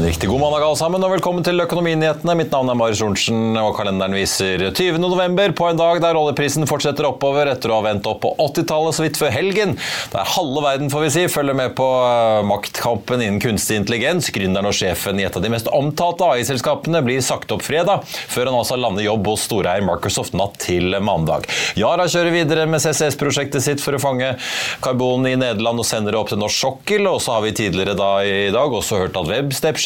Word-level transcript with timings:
En 0.00 0.06
riktig 0.06 0.28
god 0.28 0.40
mandag 0.40 0.62
alle 0.64 0.76
sammen, 0.80 1.02
og 1.04 1.10
velkommen 1.12 1.44
til 1.44 1.60
Økonominyhetene. 1.60 2.32
Mitt 2.38 2.54
navn 2.54 2.70
er 2.72 2.76
Marius 2.80 3.02
Lorentzen, 3.02 3.52
og 3.60 3.74
kalenderen 3.76 4.14
viser 4.16 4.62
20. 4.72 4.96
november 4.96 5.52
på 5.52 5.66
en 5.68 5.76
dag 5.76 5.98
der 6.00 6.16
oljeprisen 6.16 6.64
fortsetter 6.64 7.04
oppover 7.04 7.50
etter 7.50 7.68
å 7.68 7.76
ha 7.76 7.84
vendt 7.84 8.08
opp 8.08 8.22
på 8.22 8.30
80-tallet 8.40 8.96
så 8.96 9.04
vidt 9.04 9.20
før 9.20 9.34
helgen. 9.34 9.74
Der 10.14 10.30
halve 10.38 10.62
verden 10.64 10.88
får 10.88 11.04
vi 11.04 11.10
si, 11.12 11.24
følger 11.28 11.58
med 11.58 11.74
på 11.76 11.84
eh, 12.06 12.40
maktkampen 12.48 13.20
innen 13.20 13.42
kunstig 13.44 13.76
intelligens. 13.82 14.30
Gründeren 14.32 14.70
og 14.70 14.78
sjefen 14.78 15.20
i 15.20 15.26
et 15.28 15.36
av 15.36 15.44
de 15.44 15.50
mest 15.52 15.68
omtalte 15.68 16.30
AI-selskapene 16.30 17.04
blir 17.04 17.20
sagt 17.20 17.52
opp 17.52 17.66
fredag, 17.68 18.08
før 18.08 18.48
han 18.48 18.56
altså 18.62 18.80
lander 18.80 19.04
jobb 19.04 19.28
hos 19.34 19.44
storeier 19.50 19.84
Microsoft 19.84 20.32
natt 20.32 20.56
til 20.64 20.96
mandag. 21.04 21.44
Yara 21.76 22.08
kjører 22.08 22.38
videre 22.38 22.64
med 22.64 22.80
CCS-prosjektet 22.80 23.68
sitt 23.68 23.84
for 23.84 24.00
å 24.00 24.00
fange 24.00 24.32
karbon 24.80 25.28
i 25.28 25.36
Nederland 25.36 25.84
og 25.84 25.90
sender 25.92 26.16
det 26.16 26.22
opp 26.24 26.32
til 26.32 26.40
norsk 26.40 26.64
sokkel. 26.64 27.04
Og 27.12 27.20
så 27.20 27.36
har 27.36 27.44
vi 27.44 27.52
tidligere 27.60 27.98
da 28.00 28.10
i 28.24 28.48
dag 28.56 28.80
også 28.80 29.04
hørt 29.04 29.20
at 29.20 29.28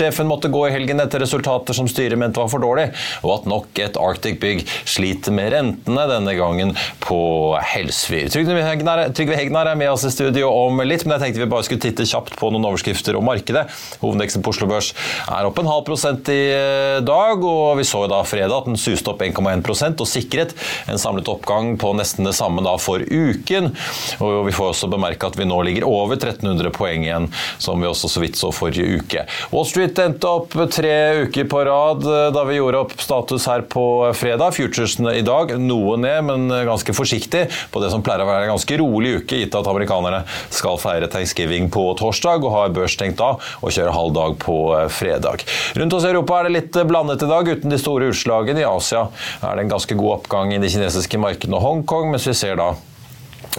Webstep-sjefen 0.04 0.28
måtte 0.28 0.48
gå 0.52 0.66
i 0.68 0.72
helgen 0.72 1.00
etter 1.00 1.22
resultater 1.22 1.76
som 1.76 1.88
styret 1.88 2.18
mente 2.18 2.40
var 2.40 2.50
for 2.52 2.62
dårlig, 2.62 2.90
og 3.24 3.30
at 3.38 3.46
nok 3.48 3.80
et 3.80 3.96
Arctic-bygg 3.96 4.64
sliter 4.88 5.32
med 5.34 5.52
rentene, 5.54 6.04
denne 6.10 6.34
gangen 6.36 6.74
på 7.02 7.18
Helsfyr. 7.72 8.28
Trygve 8.32 8.64
Hegnar, 8.64 9.70
er 9.70 9.78
med 9.78 9.90
oss 9.90 10.04
i 10.04 10.12
studio 10.12 10.50
om 10.52 10.82
litt, 10.84 11.04
men 11.06 11.16
jeg 11.16 11.24
tenkte 11.24 11.44
vi 11.44 11.50
bare 11.50 11.66
skulle 11.66 11.82
titte 11.82 12.06
kjapt 12.08 12.36
på 12.38 12.50
noen 12.52 12.66
overskrifter 12.68 13.16
om 13.16 13.26
markedet. 13.26 13.66
Hovedveksten 14.02 14.44
på 14.44 14.52
Oslo 14.52 14.68
Børs 14.70 14.92
er 15.28 15.48
opp 15.48 15.60
en 15.60 15.70
halv 15.70 15.86
prosent 15.88 16.28
i 16.32 16.40
eh, 16.52 17.00
dag, 17.04 17.44
og 17.44 17.78
vi 17.80 17.86
så 17.88 18.04
da 18.10 18.20
fredag 18.28 18.64
at 18.64 18.68
den 18.68 18.80
suste 18.80 19.12
opp 19.12 19.24
1,1% 19.24 20.04
og 20.04 20.10
sikret 20.10 20.54
en 20.90 21.00
samlet 21.00 21.30
oppgang 21.32 21.74
på 21.80 21.94
nesten 21.96 22.28
det 22.28 22.36
samme 22.36 22.64
da 22.64 22.76
for 22.80 23.00
uken. 23.00 23.72
Og 24.20 24.44
vi 24.48 24.54
får 24.54 24.74
også 24.74 24.90
bemerke 24.92 25.30
at 25.30 25.38
vi 25.38 25.48
nå 25.48 25.60
ligger 25.66 25.88
over 25.88 26.18
1300 26.18 26.74
poeng 26.74 27.06
igjen, 27.06 27.30
som 27.62 27.80
vi 27.80 27.88
også 27.88 28.10
så 28.10 28.22
vidt 28.22 28.38
så 28.40 28.52
forrige 28.54 29.00
uke. 29.00 29.24
Wall 29.54 29.66
Street 29.68 29.93
endte 30.02 30.28
opp 30.28 30.54
tre 30.72 31.24
uker 31.24 31.48
på 31.50 31.62
rad 31.68 32.06
eh, 32.08 32.28
da 32.34 32.44
vi 32.48 32.58
gjorde 32.58 32.82
opp 32.84 32.94
status 33.00 33.46
her 33.50 33.64
på 33.70 33.84
fredag. 34.16 34.54
Futuresene 34.56 35.16
i 35.18 35.24
dag 35.26 35.54
noe 35.60 35.96
ned, 36.00 36.28
men 36.28 36.48
ganske 36.68 36.94
forsiktig 36.96 37.46
på 37.72 37.82
det 37.82 37.90
som 37.92 38.04
pleier 38.04 38.24
å 38.24 38.28
være 38.28 38.46
en 38.48 38.54
ganske 38.54 38.78
rolig 38.80 39.16
uke, 39.20 39.42
gitt 39.42 39.56
at 39.58 39.68
amerikanerne 39.70 40.22
skal 40.54 40.80
feire 40.82 41.10
thanksgiving 41.10 41.70
på 41.74 41.86
torsdag 42.00 42.44
og 42.44 42.54
har 42.54 42.74
børs 42.74 42.96
da 42.98 43.34
og 43.36 43.74
kjøre 43.74 43.94
halv 43.94 44.14
dag 44.16 44.38
på 44.42 44.58
eh, 44.78 44.88
fredag. 44.92 45.44
Rundt 45.78 45.98
oss 45.98 46.06
i 46.06 46.12
Europa 46.12 46.40
er 46.40 46.48
det 46.48 46.56
litt 46.56 46.80
blandet 46.88 47.22
i 47.22 47.30
dag, 47.30 47.48
uten 47.48 47.72
de 47.72 47.80
store 47.80 48.10
utslagene. 48.12 48.64
I 48.64 48.68
Asia 48.68 49.06
er 49.42 49.56
det 49.56 49.66
en 49.66 49.76
ganske 49.76 49.98
god 49.98 50.18
oppgang 50.20 50.54
i 50.54 50.62
de 50.62 50.70
kinesiske 50.72 51.20
markedene 51.20 51.58
og 51.58 51.64
Hongkong, 51.68 52.12
mens 52.14 52.28
vi 52.28 52.36
ser 52.38 52.58
da 52.60 52.72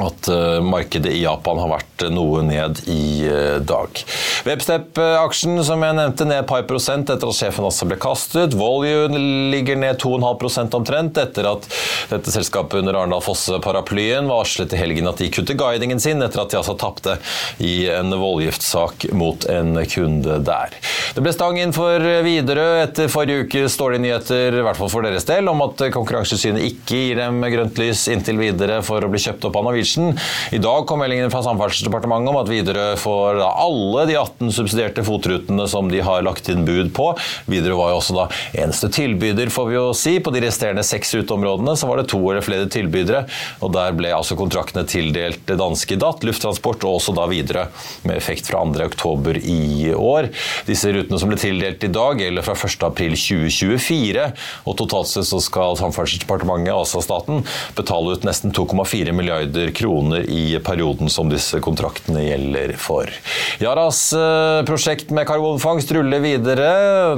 at 0.01 0.27
uh, 0.27 0.59
markedet 0.63 1.13
i 1.13 1.21
Japan 1.23 1.59
har 1.61 1.69
vært 1.71 2.05
noe 2.11 2.41
ned 2.43 2.81
i 2.91 3.27
uh, 3.29 3.57
dag. 3.63 4.01
Webstep-aksjen 4.47 5.61
som 5.63 5.83
jeg 5.85 5.95
nevnte 5.95 6.27
ned 6.27 6.41
et 6.41 6.49
par 6.49 6.65
prosent 6.67 7.09
etter 7.11 7.31
at 7.31 7.37
sjefen 7.37 7.67
også 7.67 7.87
ble 7.87 7.97
kastet. 8.01 8.57
Volue 8.59 9.07
ligger 9.53 9.79
ned 9.79 10.01
2,5% 10.03 10.75
omtrent 10.75 11.19
etter 11.21 11.47
at 11.47 11.67
dette 12.11 12.33
selskapet 12.33 12.81
under 12.81 12.99
Arendal 12.99 13.23
Fosse-paraplyen 13.23 14.27
varslet 14.27 14.75
i 14.75 14.81
helgen 14.81 15.07
at 15.07 15.21
de 15.21 15.29
kutter 15.31 15.57
guidingen 15.59 16.03
sin 16.03 16.23
etter 16.25 16.43
at 16.43 16.51
de 16.51 16.59
altså 16.59 16.75
tapte 16.79 17.15
i 17.63 17.87
en 17.93 18.11
voldgiftsak 18.19 19.07
mot 19.15 19.47
en 19.51 19.79
kunde 19.87 20.41
der. 20.43 20.75
Det 21.15 21.23
ble 21.23 21.31
stang 21.35 21.61
inn 21.61 21.73
for 21.75 22.03
Widerøe 22.25 22.83
etter 22.83 23.07
forrige 23.11 23.45
ukes 23.45 23.79
dårlige 23.79 24.03
nyheter, 24.03 24.59
i 24.59 24.65
hvert 24.65 24.79
fall 24.79 24.91
for 24.91 25.07
deres 25.07 25.27
del, 25.29 25.47
om 25.47 25.63
at 25.63 25.87
Konkurransetilsynet 25.95 26.67
ikke 26.67 26.99
gir 26.99 27.23
dem 27.23 27.39
grønt 27.53 27.79
lys 27.79 28.05
inntil 28.11 28.41
videre 28.41 28.81
for 28.85 29.03
å 29.05 29.11
bli 29.11 29.21
kjøpt 29.23 29.47
opp 29.47 29.55
av 29.61 29.67
Norwegian. 29.69 29.84
I 30.51 30.59
dag 30.61 30.85
kom 30.89 30.99
meldingen 31.03 31.31
fra 31.33 31.43
Samferdselsdepartementet 31.45 32.31
om 32.31 32.39
at 32.39 32.49
Widerøe 32.49 32.95
får 32.99 33.41
alle 33.45 34.05
de 34.09 34.17
18 34.17 34.53
subsidierte 34.55 35.03
FOT-rutene 35.05 35.67
som 35.69 35.89
de 35.91 36.01
har 36.05 36.23
lagt 36.25 36.49
inn 36.51 36.65
bud 36.67 36.91
på. 36.95 37.11
Widerøe 37.51 37.79
var 37.79 37.93
jo 37.93 37.99
også 37.99 38.17
da 38.17 38.25
eneste 38.63 38.89
tilbyder, 38.93 39.51
får 39.53 39.69
vi 39.69 39.77
jo 39.77 39.85
si. 39.97 40.15
På 40.23 40.33
de 40.33 40.41
resterende 40.45 40.85
seks 40.85 41.13
ruteområdene 41.17 41.75
så 41.77 41.89
var 41.89 42.01
det 42.01 42.07
to 42.11 42.21
eller 42.23 42.45
flere 42.45 42.69
tilbydere, 42.71 43.25
og 43.61 43.73
der 43.75 43.95
ble 43.97 44.13
altså 44.15 44.37
kontraktene 44.39 44.85
tildelt 44.89 45.45
danske 45.59 45.97
DAT, 46.01 46.25
Lufttransport 46.25 46.85
og 46.87 46.99
også 46.99 47.15
da 47.17 47.27
Widerøe, 47.29 47.67
med 48.07 48.17
effekt 48.17 48.49
fra 48.49 48.63
2. 48.65 48.85
oktober 48.89 49.39
i 49.41 49.91
år. 49.93 50.31
Disse 50.69 50.91
rutene 50.95 51.19
som 51.21 51.31
ble 51.31 51.39
tildelt 51.41 51.83
i 51.85 51.91
dag, 51.93 52.21
gjelder 52.21 52.45
fra 52.45 52.57
1. 52.57 52.87
april 52.87 53.15
2024, 53.19 54.25
og 54.65 54.77
totalt 54.81 55.11
sett 55.11 55.29
så 55.29 55.41
skal 55.43 55.77
Samferdselsdepartementet, 55.79 56.73
altså 56.73 57.03
staten, 57.03 57.43
betale 57.77 58.15
ut 58.15 58.25
nesten 58.27 58.53
2,4 58.55 59.13
milliarder 59.15 59.74
kroner 59.75 60.25
i 60.29 60.59
perioden 60.63 61.09
som 61.11 61.29
disse 61.29 61.59
kontraktene 61.63 62.23
gjelder 62.25 62.75
for. 62.79 63.09
Yaras 63.61 63.99
eh, 64.13 64.61
prosjekt 64.67 65.11
med 65.15 65.27
karbonfangst 65.27 65.91
ruller 65.95 66.23
videre. 66.23 66.69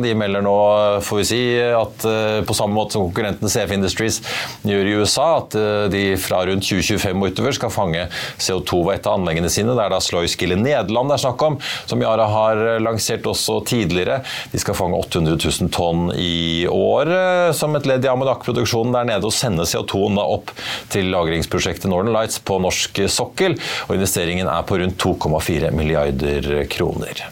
De 0.02 0.14
melder 0.18 0.44
nå, 0.46 0.58
får 1.06 1.22
vi 1.22 1.26
si, 1.30 1.42
at 1.62 2.06
eh, 2.08 2.40
på 2.48 2.56
samme 2.58 2.78
måte 2.78 2.98
som 2.98 3.06
konkurrenten 3.08 3.52
CF 3.52 3.74
Industries 3.78 4.20
gjør 4.68 4.90
i 4.90 4.96
USA, 5.02 5.28
at 5.42 5.58
eh, 5.58 5.86
de 5.94 6.04
fra 6.22 6.44
rundt 6.50 6.66
2025 6.68 7.22
og 7.22 7.34
utover 7.34 7.58
skal 7.58 7.74
fange 7.74 8.08
CO2 8.42 8.84
ved 8.88 9.00
et 9.00 9.10
av 9.10 9.20
anleggene 9.20 9.52
sine. 9.54 9.76
Det 9.78 9.86
er 9.86 9.94
da 9.94 10.02
Sluiskill 10.04 10.58
i 10.58 10.60
Nederland 10.62 11.12
det 11.12 11.18
er 11.18 11.26
snakk 11.28 11.48
om, 11.48 11.60
som 11.90 12.04
Yara 12.04 12.28
har 12.32 12.64
lansert 12.84 13.28
også 13.30 13.60
tidligere. 13.68 14.22
De 14.52 14.62
skal 14.62 14.78
fange 14.78 14.98
800 15.00 15.38
000 15.38 15.74
tonn 15.74 16.10
i 16.18 16.66
år 16.72 17.14
som 17.58 17.76
et 17.78 17.88
ledd 17.90 18.06
i 18.06 18.12
ammoniakkproduksjonen 18.12 18.96
der 18.96 19.08
nede 19.10 19.28
og 19.28 19.36
sende 19.36 19.68
CO2-en 19.68 20.20
opp 20.22 20.52
til 20.94 21.12
lagringsprosjektet 21.14 21.90
Northern 21.92 22.16
Lights 22.16 22.40
på 22.48 22.60
norsk 22.64 23.04
sokkel. 23.12 23.58
og 23.88 23.96
Investeringen 23.98 24.48
er 24.52 24.66
på 24.68 24.80
rundt 24.82 24.98
2,4 25.04 25.72
milliarder 25.76 26.66
kroner. 26.72 27.26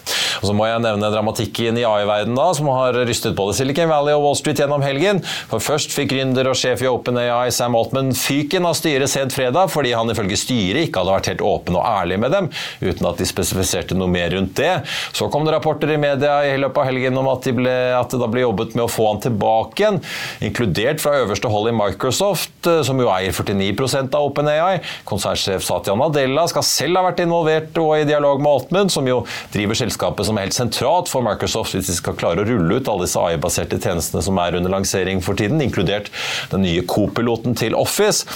Og 0.46 0.52
så 0.52 0.54
må 0.54 0.68
jeg 0.68 0.78
nevne 0.78 1.08
dramatikken 1.10 1.78
i 1.80 1.82
AI-verdenen 1.82 2.36
da, 2.38 2.44
som 2.54 2.68
har 2.70 2.94
rystet 3.08 3.34
både 3.34 3.56
Silicon 3.58 3.88
Valley 3.90 4.14
og 4.14 4.22
Wall 4.22 4.36
Street 4.38 4.60
gjennom 4.62 4.84
helgen. 4.84 5.18
For 5.50 5.58
Først 5.58 5.90
fikk 5.90 6.12
gründer 6.12 6.46
og 6.46 6.54
sjef 6.54 6.84
i 6.84 6.86
OpenAI 6.86 7.48
Sam 7.50 7.74
Altman 7.74 8.12
fyken 8.14 8.68
av 8.68 8.76
styret 8.78 9.10
sent 9.10 9.34
fredag 9.34 9.72
fordi 9.72 9.90
han 9.98 10.06
ifølge 10.12 10.38
styret 10.38 10.86
ikke 10.86 11.02
hadde 11.02 11.16
vært 11.16 11.30
helt 11.32 11.42
åpen 11.42 11.78
og 11.80 11.82
ærlig 11.82 12.20
med 12.22 12.30
dem, 12.30 12.46
uten 12.78 13.08
at 13.10 13.18
de 13.18 13.26
spesifiserte 13.26 13.96
noe 13.98 14.12
mer 14.12 14.30
rundt 14.36 14.54
det. 14.60 14.70
Så 15.10 15.26
kom 15.34 15.48
det 15.48 15.56
rapporter 15.56 15.90
i 15.90 15.98
media 15.98 16.36
i 16.46 16.54
løpet 16.62 16.78
av 16.78 16.86
helgen 16.92 17.18
om 17.18 17.32
at, 17.32 17.42
de 17.42 17.56
ble, 17.58 17.74
at 17.98 18.14
det 18.14 18.22
da 18.22 18.30
ble 18.30 18.44
jobbet 18.44 18.78
med 18.78 18.84
å 18.84 18.92
få 18.92 19.08
han 19.10 19.20
tilbake 19.26 19.82
igjen, 19.82 19.98
inkludert 20.46 21.02
fra 21.02 21.16
øverste 21.24 21.50
hold 21.50 21.72
i 21.72 21.74
Microsoft, 21.74 22.70
som 22.86 23.02
jo 23.02 23.10
eier 23.16 23.34
49% 23.34 24.14
av 24.14 24.30
OpenAI. 24.30 24.78
Konsernsjef 25.10 25.66
Satya 25.66 25.98
Nadella 25.98 26.46
skal 26.54 26.68
selv 26.70 27.02
ha 27.02 27.08
vært 27.08 27.26
involvert 27.26 27.82
og 27.82 27.96
i 27.98 28.06
dialog 28.06 28.38
med 28.38 28.52
Altman, 28.54 28.94
som 28.94 29.10
jo 29.10 29.24
driver 29.50 29.82
selskapet 29.82 30.30
som 30.30 30.35
er 30.38 30.48
helt 30.48 30.56
sentralt 30.56 31.10
for 31.10 31.24
Microsoft 31.26 31.76
hvis 31.76 31.90
de 31.90 31.96
skal 31.96 32.16
klare 32.18 32.42
å 32.42 32.48
rulle 32.48 32.78
ut 32.78 32.88
alle 32.90 33.06
disse 33.06 33.20
AI-baserte 33.20 33.78
tjenestene 33.82 34.22
som 34.24 34.38
er 34.42 34.58
under 34.58 34.72
lansering 34.72 35.22
for 35.24 35.38
tiden, 35.38 35.60
inkludert 35.62 36.10
den 36.52 36.64
nye 36.66 36.84
co-piloten 36.88 37.56
til 37.58 37.76
Office. 37.78 38.26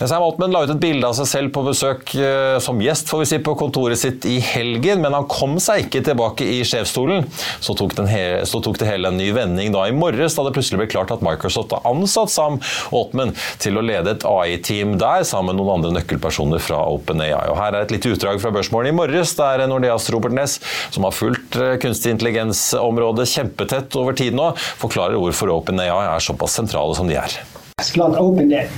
Sam 0.00 0.24
Altman 0.24 0.54
la 0.54 0.64
ut 0.64 0.74
et 0.74 0.82
bilde 0.82 1.06
av 1.06 1.16
seg 1.18 1.28
selv 1.30 1.54
på 1.54 1.64
besøk 1.66 2.14
eh, 2.18 2.56
som 2.62 2.80
gjest 2.82 3.10
får 3.10 3.22
vi 3.22 3.28
si, 3.32 3.40
på 3.44 3.56
kontoret 3.58 4.00
sitt 4.00 4.26
i 4.28 4.38
helgen, 4.44 5.02
men 5.04 5.16
han 5.16 5.28
kom 5.30 5.58
seg 5.62 5.86
ikke 5.86 6.04
tilbake 6.10 6.46
i 6.46 6.60
sjefsstolen. 6.66 7.26
Så 7.62 7.76
tok, 7.78 7.96
så 7.96 8.62
tok, 8.62 8.78
det 8.80 8.88
hele 8.88 9.10
en 9.10 9.18
ny 9.20 9.30
vending 9.36 9.72
da 9.74 9.86
i 9.88 9.96
morges, 9.96 10.36
da 10.36 10.46
det 10.46 10.54
plutselig 10.56 10.82
ble 10.82 10.88
klart 10.92 11.12
at 11.14 11.24
Microsoft 11.24 11.74
har 11.76 11.86
ansatt 11.90 12.32
Sam 12.32 12.60
Altman 12.96 13.34
til 13.62 13.78
å 13.78 13.84
lede 13.84 14.14
et 14.16 14.26
AI-team 14.28 14.96
der, 15.00 15.26
sammen 15.28 15.54
med 15.54 15.60
noen 15.60 15.80
andre 15.80 15.94
nøkkelpersoner 15.98 16.62
fra 16.62 16.82
OpenAI. 16.94 17.50
Og 17.50 17.58
her 17.58 17.74
er 17.74 17.84
et 17.84 17.94
lite 17.94 18.14
utdrag 18.14 18.40
fra 18.42 18.52
børsmålen 18.54 18.92
i 18.92 18.96
morges, 18.96 19.34
der 19.38 19.66
Nordeas 19.70 20.08
Robert 20.14 20.36
Ness, 20.36 20.58
som 20.94 21.06
har 21.06 21.16
fulgt 21.16 21.49
eh, 21.56 21.76
kunstig 21.82 22.14
intelligens-området 22.14 23.28
kjempetett 23.30 23.96
over 24.00 24.16
tid 24.18 24.36
nå, 24.38 24.52
forklarer 24.82 25.18
hvorfor 25.20 25.54
OpenAI 25.56 25.88
er 25.90 26.22
såpass 26.24 26.58
sentrale 26.60 26.94
som 26.98 27.10
de 27.10 27.18
er. 27.20 27.40
Klart 27.88 28.16
Open 28.20 28.52
er 28.52 28.68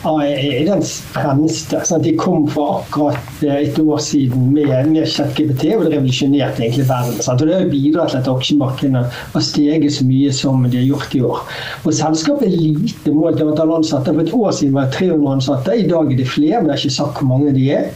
den 0.66 0.82
fremste. 0.82 1.80
Sant? 1.84 2.04
De 2.04 2.12
kom 2.16 2.46
for 2.50 2.82
akkurat 2.82 3.42
eh, 3.42 3.66
et 3.66 3.78
år 3.78 3.98
siden 4.02 4.52
med, 4.54 4.70
med 4.92 5.06
ChatGPT, 5.10 5.72
og 5.76 5.84
det 5.86 5.96
revolusjonerte 5.96 6.62
egentlig 6.62 6.86
verden. 6.88 7.18
Sant? 7.24 7.42
Og 7.42 7.48
Det 7.48 7.56
har 7.58 7.70
bidratt 7.72 8.12
til 8.14 8.20
at 8.20 8.30
aksjemarkedene 8.30 9.02
har 9.34 9.44
steget 9.44 9.96
så 9.96 10.06
mye 10.06 10.32
som 10.34 10.62
de 10.68 10.78
har 10.78 10.86
gjort 10.86 11.16
i 11.18 11.22
år. 11.26 11.42
Og 11.84 11.96
Selskapet 11.98 12.48
er 12.48 12.56
lite 12.56 13.14
målt 13.14 13.42
i 13.42 13.46
antall 13.46 13.74
ansatte. 13.78 14.14
For 14.14 14.22
et 14.22 14.34
år 14.38 14.54
siden 14.58 14.76
var 14.78 14.88
det 14.88 14.98
300 15.00 15.34
ansatte. 15.36 15.76
I 15.76 15.88
dag 15.90 16.12
er 16.12 16.22
det 16.22 16.28
flere, 16.30 16.62
men 16.62 16.70
jeg 16.70 16.78
har 16.78 16.84
ikke 16.84 16.96
sagt 17.00 17.20
hvor 17.20 17.30
mange 17.32 17.54
de 17.58 17.68
er. 17.74 17.90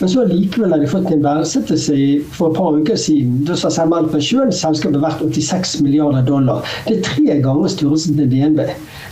Men 0.00 0.10
så 0.14 0.24
likevel 0.26 0.74
har 0.74 0.82
de 0.82 0.90
fått 0.90 1.10
en 1.14 1.24
verdsettelse 1.26 1.98
for 2.36 2.50
et 2.50 2.58
par 2.58 2.78
uker 2.78 2.98
siden. 2.98 3.42
Da 3.48 3.58
sa 3.58 3.70
Altman 3.82 4.22
selv 4.22 4.54
selskapet 4.56 4.98
er 4.98 5.04
verdt 5.04 5.36
86 5.36 5.76
milliarder 5.82 6.24
dollar. 6.26 6.66
Det 6.88 6.98
er 6.98 7.06
tre 7.06 7.38
ganger 7.44 7.70
størrelsen 7.70 8.18
til 8.18 8.30
DNB. 8.30 8.62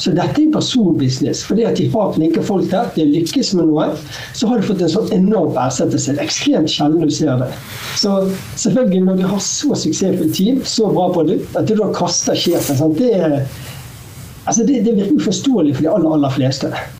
Så 0.01 0.15
dette 0.17 0.43
er 0.43 0.53
personbusiness 0.55 1.40
faktisk. 1.41 1.47
Fordi 1.47 1.63
at 1.65 1.77
de 1.77 1.91
har 1.91 2.13
flinke 2.13 2.43
folk 2.43 2.71
der, 2.71 2.91
de 2.95 3.05
lykkes 3.05 3.55
med 3.55 3.67
noe, 3.67 3.97
så 4.35 4.47
har 4.47 4.59
de 4.59 4.67
fått 4.67 4.83
en 4.83 4.89
sånn 4.89 5.13
enorm 5.13 5.55
verdsettelse. 5.55 6.13
Er 6.13 6.25
ekstremt 6.25 6.71
sjelden 6.71 7.03
du 7.03 7.11
ser 7.11 7.39
det. 7.39 7.51
Så 7.97 8.31
selvfølgelig, 8.57 9.03
når 9.05 9.17
du 9.17 9.27
har 9.27 9.41
så 9.41 9.75
suksessfullt 9.75 10.35
team, 10.35 10.63
så 10.65 10.91
bra 10.93 11.11
produkt, 11.13 11.57
at 11.57 11.69
du 11.69 11.75
da 11.77 11.91
kaster 11.93 12.35
sjefen, 12.35 12.95
det, 12.97 13.47
altså 14.47 14.65
det, 14.65 14.85
det 14.85 14.97
virker 14.97 15.17
uforståelig 15.17 15.77
for 15.77 15.83
de 15.83 15.93
aller, 15.93 16.15
aller 16.15 16.31
fleste. 16.31 17.00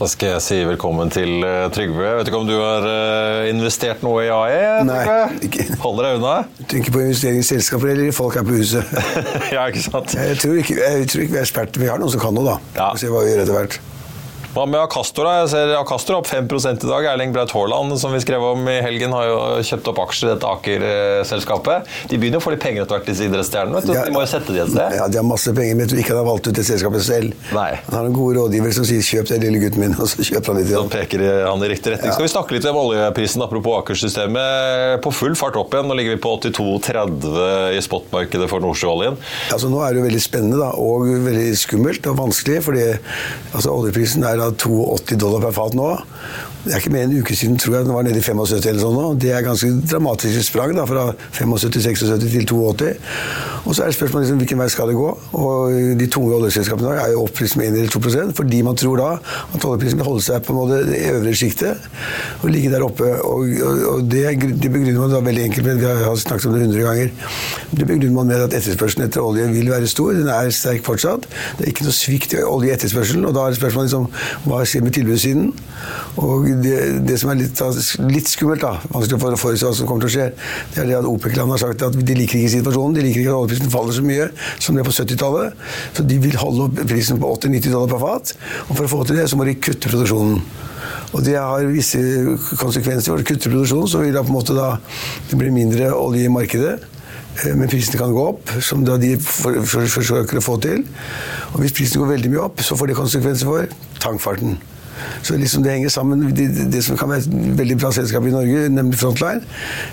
Da 0.00 0.06
skal 0.08 0.30
jeg 0.32 0.40
si 0.40 0.56
velkommen 0.64 1.10
til 1.12 1.42
uh, 1.44 1.66
Trygve. 1.68 2.06
Jeg 2.06 2.16
vet 2.16 2.28
ikke 2.30 2.38
om 2.38 2.46
du 2.48 2.54
har 2.56 2.86
uh, 2.88 3.48
investert 3.50 4.00
noe 4.00 4.22
i 4.24 4.30
AI? 4.32 4.54
Nei, 4.88 5.02
ikke. 5.44 5.66
Holder 5.82 6.06
deg 6.06 6.16
unna? 6.16 6.30
Du 6.56 6.62
tenker 6.72 6.94
på 6.94 7.02
investeringsselskaper 7.04 7.92
eller 7.92 8.08
folk 8.16 8.38
her 8.40 8.46
på 8.48 8.56
huset? 8.56 8.94
ja, 9.52 9.66
ikke 9.68 9.82
sant? 9.84 10.16
Jeg 10.16 10.38
tror 10.40 10.56
ikke, 10.62 10.78
jeg 10.80 11.10
tror 11.12 11.26
ikke 11.26 11.34
vi 11.34 11.40
er 11.42 11.44
eksperter. 11.44 11.84
Vi 11.84 11.90
har 11.92 12.00
noen 12.00 12.14
som 12.16 12.22
kan 12.24 12.32
noe, 12.32 12.48
da. 12.48 12.56
Ja. 12.80 12.86
Se 12.96 13.12
hva 13.12 13.26
vi 13.26 13.34
gjør 13.34 13.44
etter 13.44 13.58
hvert. 13.58 13.76
Hva 14.50 14.64
med 14.66 14.80
Acastor? 14.82 15.28
da? 15.28 15.32
Jeg 15.44 15.50
ser 15.52 15.72
Acastor 15.78 16.16
opp 16.16 16.26
5 16.26 16.48
i 16.50 16.88
dag. 16.88 17.04
Erling 17.12 17.30
Braut 17.30 17.52
Haaland, 17.54 17.94
som 18.02 18.10
vi 18.10 18.18
skrev 18.18 18.42
om 18.42 18.64
i 18.66 18.80
helgen, 18.82 19.12
har 19.14 19.28
jo 19.28 19.36
kjøpt 19.68 19.90
opp 19.92 20.00
aksjer 20.02 20.26
i 20.26 20.30
dette 20.32 20.48
Aker-selskapet. 20.50 21.86
De 22.10 22.18
begynner 22.18 22.40
å 22.40 22.42
få 22.42 22.50
litt 22.56 22.62
penger 22.64 22.82
etter 22.82 22.96
hvert, 22.96 23.06
disse 23.06 23.28
idrettsstjernene. 23.28 23.82
De, 23.86 23.94
de 23.94 24.14
må 24.14 24.24
jo 24.24 24.30
sette 24.32 24.50
de 24.50 24.58
et 24.64 24.72
sted. 24.72 24.96
Ja, 24.98 25.06
de 25.06 25.20
har 25.20 25.26
masse 25.28 25.54
penger, 25.54 25.76
men 25.78 25.86
jeg 25.86 25.92
tror 25.92 26.02
ikke 26.02 26.14
han 26.16 26.20
har 26.24 26.26
valgt 26.32 26.50
ut 26.50 26.58
det 26.58 26.64
selskapet 26.66 27.06
selv. 27.06 27.36
Nei. 27.54 27.68
Han 27.86 27.96
har 28.00 28.08
en 28.08 28.16
god 28.16 28.40
rådgiver 28.40 28.74
som 28.74 28.88
sier 28.90 29.06
'kjøp 29.06 29.30
det, 29.30 29.38
lille 29.44 29.60
gutten 29.62 29.84
min', 29.84 29.94
og 30.02 30.10
så 30.10 30.26
kjøper 30.26 30.50
han 30.52 30.58
litt. 30.58 30.72
Så 30.74 30.82
peker 30.96 31.24
han 31.46 31.62
i 31.62 31.70
riktig 31.70 31.94
retning. 31.94 32.10
Ja. 32.10 32.16
Skal 32.18 32.26
vi 32.26 32.32
snakke 32.34 32.58
litt 32.58 32.66
om 32.72 32.80
oljeprisen, 32.82 33.46
apropos 33.46 33.78
Aker-systemet. 33.84 34.98
På 35.06 35.14
full 35.14 35.38
fart 35.38 35.60
opp 35.62 35.78
igjen. 35.78 35.86
Nå 35.86 35.98
ligger 36.00 36.18
vi 36.18 36.22
på 36.26 36.34
82,30 36.40 37.78
i 37.78 37.86
spotmarkedet 37.86 38.50
for 38.50 38.66
nordsjøoljen. 38.66 39.14
Altså, 39.54 39.70
nå 39.70 39.78
er 39.86 39.94
det 39.94 40.02
jo 40.02 40.08
veldig 40.10 40.26
spennende 40.26 40.58
da, 40.58 40.74
og 40.74 41.06
veldig 41.06 41.48
skummelt 41.62 42.10
og 42.10 42.18
vanskelig, 42.18 42.60
fordi 42.66 42.84
altså, 42.90 43.70
oljeprisen 43.70 44.26
er 44.26 44.39
da 44.40 44.50
82 44.50 45.20
dollar 45.20 45.46
per 45.46 45.56
fat 45.56 45.76
nå. 45.78 45.90
Det 46.64 46.74
er 46.74 46.82
ikke 46.82 46.92
mer 46.92 47.06
enn 47.06 47.14
en 47.14 47.22
uke 47.24 47.36
siden 47.36 47.56
tror 47.60 47.78
jeg 47.78 47.86
den 47.86 47.94
var 47.94 48.04
nede 48.04 48.20
i 48.20 48.24
75 48.24 48.66
eller 48.68 48.82
sånn 48.82 48.96
nå. 48.98 49.06
Det 49.20 49.30
er 49.32 49.44
ganske 49.46 49.70
dramatisk 49.88 50.44
sprang 50.44 50.74
da, 50.76 50.84
fra 50.88 51.06
75-76 51.32 52.02
til 52.20 52.46
82. 52.50 52.90
Og 53.64 53.76
så 53.76 53.84
er 53.84 53.90
det 53.90 53.96
spørsmålet 53.96 54.26
liksom, 54.26 54.40
hvilken 54.42 54.60
vei 54.60 54.68
skal 54.72 54.90
det 54.90 54.96
gå. 54.98 55.08
Og 55.40 55.96
De 56.00 56.08
tunge 56.12 56.36
oljeselskapene 56.36 56.92
er 57.00 57.14
jo 57.14 57.24
opp 57.24 57.40
liksom 57.40 57.64
1 57.64 57.78
eller 57.80 57.94
2% 57.94 58.36
fordi 58.36 58.60
man 58.66 58.76
tror 58.78 59.00
da 59.00 59.08
at 59.20 59.64
oljeprisen 59.66 60.00
vil 60.00 60.08
holde 60.08 60.24
seg 60.24 60.44
på 60.44 60.54
en 60.54 60.58
måte 60.60 60.82
det 60.88 61.00
øvre 61.10 61.34
sjiktet 61.36 61.88
og 62.40 62.52
ligge 62.52 62.72
der 62.72 62.84
oppe. 62.84 63.08
Og, 63.24 63.48
og, 63.64 63.82
og 63.94 64.04
det, 64.12 64.24
det, 64.60 64.68
begrunner 64.72 65.00
man 65.00 65.14
da 65.14 65.22
veldig 65.24 65.46
enkelt 65.48 65.68
med, 65.68 65.80
vi 65.80 65.88
har 65.88 66.20
snakket 66.20 66.48
om 66.50 66.56
det 66.56 66.62
100 66.66 66.84
ganger, 66.86 67.12
det 67.70 67.86
begrunner 67.86 68.16
man 68.18 68.32
med 68.32 68.46
at 68.48 68.56
etterspørselen 68.60 69.06
etter 69.08 69.24
olje 69.24 69.48
vil 69.54 69.72
være 69.72 69.88
stor. 69.90 70.12
Den 70.16 70.28
er 70.32 70.52
sterk 70.54 70.84
fortsatt. 70.86 71.28
Det 71.58 71.66
er 71.66 71.72
ikke 71.72 71.88
noe 71.88 71.96
svikt 71.96 72.36
i 72.36 72.44
oljeetterspørselen. 72.44 73.26
Og 73.28 73.36
da 73.36 73.48
er 73.48 73.58
spørsmålet 73.58 73.90
liksom, 73.90 74.08
hva 74.46 74.62
skjer 74.68 74.86
med 74.86 74.96
tilbudssiden? 74.96 75.52
Og 76.20 76.49
det, 76.62 76.76
det 77.06 77.16
som 77.20 77.32
er 77.32 77.40
litt, 77.40 77.60
litt 78.10 78.30
skummelt, 78.30 78.64
vanskelig 78.92 79.18
å 79.18 79.40
forutse 79.40 79.68
hva 79.68 79.74
som 79.76 79.88
kommer 79.88 80.06
til 80.06 80.10
å 80.10 80.14
skje, 80.14 80.26
det 80.74 80.82
er 80.82 80.90
det 80.90 80.98
at 81.00 81.08
OPEC-landene 81.10 81.56
har 81.56 81.62
sagt 81.62 81.84
at 81.86 81.98
de 81.98 82.16
liker 82.18 82.40
ikke 82.40 82.54
situasjonen. 82.56 82.96
De 82.96 83.04
liker 83.06 83.22
ikke 83.22 83.34
at 83.34 83.38
oljeprisen 83.38 83.72
faller 83.72 83.96
så 83.96 84.04
mye 84.06 84.28
som 84.58 84.76
det 84.76 84.84
er 84.84 84.88
på 84.88 84.96
70-tallet. 84.96 85.64
Så 85.96 86.06
de 86.10 86.20
vil 86.24 86.40
holde 86.40 86.68
opp 86.68 86.82
prisen 86.90 87.20
på 87.20 87.34
80-90 87.36 87.76
dollar 87.76 87.92
per 87.94 88.04
fat. 88.04 88.34
Og 88.68 88.74
for 88.74 88.86
å 88.86 88.92
få 88.94 89.02
til 89.08 89.20
det, 89.20 89.26
så 89.30 89.40
må 89.40 89.48
de 89.48 89.58
kutte 89.58 89.92
produksjonen. 89.92 90.40
Og 91.10 91.24
det 91.26 91.36
har 91.36 91.66
visse 91.70 92.00
konsekvenser. 92.60 93.12
For 93.12 93.22
å 93.22 93.26
kutte 93.26 93.50
produksjonen 93.50 93.90
så 93.90 94.02
vil 94.02 94.14
det 94.14 94.24
på 94.24 94.32
en 94.32 94.38
måte 94.38 94.56
da, 94.56 94.72
det 95.30 95.38
blir 95.40 95.54
mindre 95.54 95.90
olje 95.96 96.26
i 96.28 96.32
markedet. 96.32 96.78
Eh, 97.44 97.54
men 97.56 97.70
prisene 97.70 98.00
kan 98.00 98.14
gå 98.14 98.26
opp, 98.32 98.52
som 98.64 98.84
da 98.86 98.98
de 99.00 99.14
forsøker 99.20 100.40
å 100.40 100.44
få 100.44 100.58
til. 100.62 100.84
Og 101.54 101.62
hvis 101.64 101.74
prisen 101.76 102.02
går 102.02 102.14
veldig 102.16 102.34
mye 102.34 102.44
opp, 102.48 102.62
så 102.64 102.78
får 102.78 102.92
det 102.92 103.00
konsekvenser 103.00 103.50
for 103.50 103.80
tankfarten. 104.02 104.58
Så 105.22 105.36
liksom 105.36 105.64
det 105.64 105.72
henger 105.76 105.92
sammen. 105.92 106.26
Det, 106.36 106.48
det, 106.72 106.82
som 106.84 106.98
kan 106.98 107.10
være 107.12 107.24
et 107.24 107.58
veldig 107.60 107.76
bra 107.80 107.90
selskap 107.94 108.26
i 108.26 108.32
Norge, 108.34 108.68
nemlig 108.72 108.98
Frontline, 109.00 109.42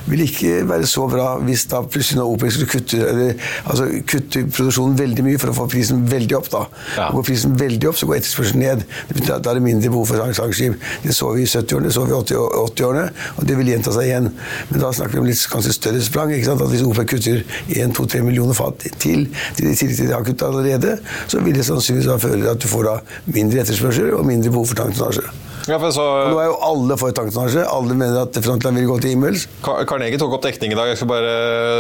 vil 0.08 0.24
ikke 0.28 0.62
være 0.70 0.88
så 0.90 1.08
bra 1.12 1.28
hvis 1.48 1.66
da 1.72 1.82
plutselig 1.86 2.20
når 2.22 2.34
OPEC 2.34 2.58
skulle 2.58 2.72
kutte, 2.72 3.02
eller, 3.12 3.48
altså, 3.66 3.88
kutte 4.08 4.44
produksjonen 4.48 4.98
veldig 5.00 5.26
mye 5.28 5.42
for 5.42 5.54
å 5.54 5.58
få 5.62 5.68
prisen 5.72 6.04
veldig 6.12 6.38
opp. 6.40 6.50
da. 6.54 6.64
Ja. 6.98 7.10
Går 7.16 7.28
prisen 7.28 7.58
veldig 7.60 7.92
opp, 7.92 8.00
så 8.00 8.10
går 8.10 8.22
etterspørselen 8.22 8.64
ned. 8.64 8.86
Da 9.28 9.38
er 9.38 9.60
det 9.60 9.66
mindre 9.66 9.92
behov 9.94 10.08
for 10.12 10.34
tankskip. 10.38 10.78
Det 11.04 11.16
så 11.16 11.32
vi 11.36 11.46
i 11.46 11.50
70-årene, 11.50 11.90
det 11.90 11.96
så 11.96 12.06
vi 12.08 12.16
i 12.16 12.18
80-årene, 12.18 13.06
og 13.38 13.48
det 13.50 13.58
vil 13.60 13.72
gjenta 13.74 13.94
seg 13.96 14.10
igjen. 14.10 14.32
Men 14.72 14.84
da 14.84 14.94
snakker 14.96 15.18
vi 15.18 15.24
om 15.24 15.30
litt 15.30 15.44
kanskje 15.52 15.76
større 15.76 16.04
sprang. 16.06 16.34
ikke 16.36 16.52
sant? 16.52 16.64
At 16.66 16.74
Hvis 16.74 16.86
OPEC 16.88 17.12
kutter 17.14 17.44
1-2-3 17.74 18.24
millioner 18.26 18.58
fat 18.58 18.80
til, 18.84 19.28
til, 19.58 19.72
til, 19.76 19.96
til 19.96 20.06
de 20.08 20.14
har 20.14 20.26
kuttet 20.26 20.48
allerede, 20.48 20.98
så 21.28 21.42
vil 21.44 21.56
det 21.58 21.66
sannsynligvis 21.68 22.10
føre 22.24 22.40
til 22.40 22.50
at 22.52 22.64
du 22.64 22.68
får 22.72 22.88
da 22.88 22.96
mindre 23.26 23.64
etterspørsel 23.64 24.14
og 24.18 24.26
mindre 24.28 24.54
behov 24.54 24.68
for 24.72 24.82
tanktonnasje. 24.98 25.44
Ja, 25.68 25.78
så, 25.92 26.04
nå 26.32 26.38
er 26.40 26.48
jo 26.48 26.58
alle 26.64 26.96
for 27.00 27.12
tanktonnasje. 27.16 27.64
Alle 27.68 27.96
mener 27.98 28.22
at 28.24 28.38
Frontline 28.44 28.80
vil 28.80 28.90
gå 28.90 29.00
til 29.04 29.16
himmels. 29.16 29.48
Carnegie 29.64 30.20
tok 30.20 30.38
opp 30.38 30.46
dekning 30.46 30.72
i 30.74 30.78
dag. 30.80 30.92
Jeg 30.94 31.02
skal 31.02 31.12
bare 31.12 31.34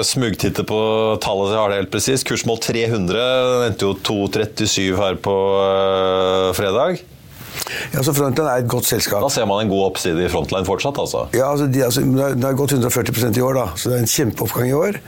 smugtitte 0.07 0.65
på 0.67 0.79
tallet, 1.23 1.53
jeg 1.53 1.61
har 1.61 1.71
det 1.71 1.81
helt 1.81 1.93
presist. 1.93 2.27
Kursmål 2.27 2.59
300 2.63 3.27
den 3.53 3.67
endte 3.69 3.87
jo 3.87 3.93
2,37 3.95 4.97
her 4.99 5.21
på 5.23 5.37
øh, 5.61 6.49
fredag. 6.57 6.99
Ja, 7.93 8.03
så 8.03 8.13
Frontline 8.13 8.51
er 8.51 8.65
et 8.65 8.69
godt 8.69 8.87
selskap. 8.89 9.23
Da 9.23 9.31
ser 9.33 9.47
man 9.49 9.63
en 9.63 9.71
god 9.71 9.87
oppside 9.93 10.27
i 10.27 10.31
Frontline 10.31 10.67
fortsatt? 10.67 10.99
altså? 10.99 11.25
Ja, 11.35 11.49
altså, 11.53 11.67
de, 11.71 11.83
altså, 11.87 12.03
Det 12.03 12.43
har 12.43 12.59
gått 12.59 12.75
140% 12.75 13.39
i 13.39 13.43
år, 13.43 13.57
da, 13.57 13.69
så 13.75 13.91
det 13.91 13.97
er 13.97 14.05
en 14.05 14.15
kjempeoppgang 14.17 14.69
i 14.69 14.75
år. 14.77 14.99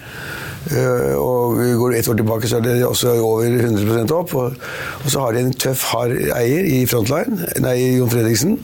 Eh, 0.70 1.16
og 1.18 1.58
går 1.80 1.96
ett 1.98 2.10
år 2.10 2.18
tilbake, 2.20 2.48
så 2.48 2.60
er 2.60 2.66
det 2.66 2.86
også 2.86 3.16
over 3.26 3.46
100 3.46 4.14
opp. 4.16 4.34
Og, 4.36 4.54
så 5.08 5.24
har 5.24 5.34
de 5.34 5.44
en 5.46 5.54
tøff, 5.54 5.84
hard 5.94 6.14
eier 6.36 6.68
i 6.70 6.84
Frontline, 6.90 7.40
nei, 7.64 7.76
Jon 7.98 8.12
Fredriksen. 8.12 8.58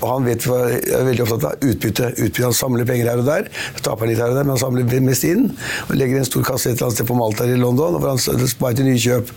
og 0.00 0.06
han 0.08 0.26
vet, 0.28 0.46
er 0.46 1.06
veldig 1.08 1.24
opptatt 1.26 1.48
av 1.50 1.66
utbytte. 1.68 2.12
utbytte. 2.16 2.44
Han 2.46 2.56
samler 2.56 2.86
penger 2.88 3.10
her 3.10 3.22
og 3.22 3.26
der. 3.26 3.48
Taper 3.82 4.10
litt 4.10 4.20
her 4.22 4.30
og 4.30 4.38
der, 4.38 4.46
men 4.46 4.56
han 4.56 4.62
samler 4.62 5.00
mest 5.02 5.26
inn. 5.26 5.50
Og 5.88 5.96
legger 5.98 6.20
en 6.20 6.28
stor 6.28 6.46
kasse 6.46 6.70
et 6.70 6.76
eller 6.76 6.90
annet 6.90 7.00
sted 7.00 7.10
på 7.10 7.18
Malta 7.18 7.48
i 7.48 7.58
London, 7.58 7.98
hvor 7.98 8.14
han 8.14 8.22
sparer 8.22 8.78
til 8.78 8.88
nye 8.90 9.02
kjøp. 9.02 9.34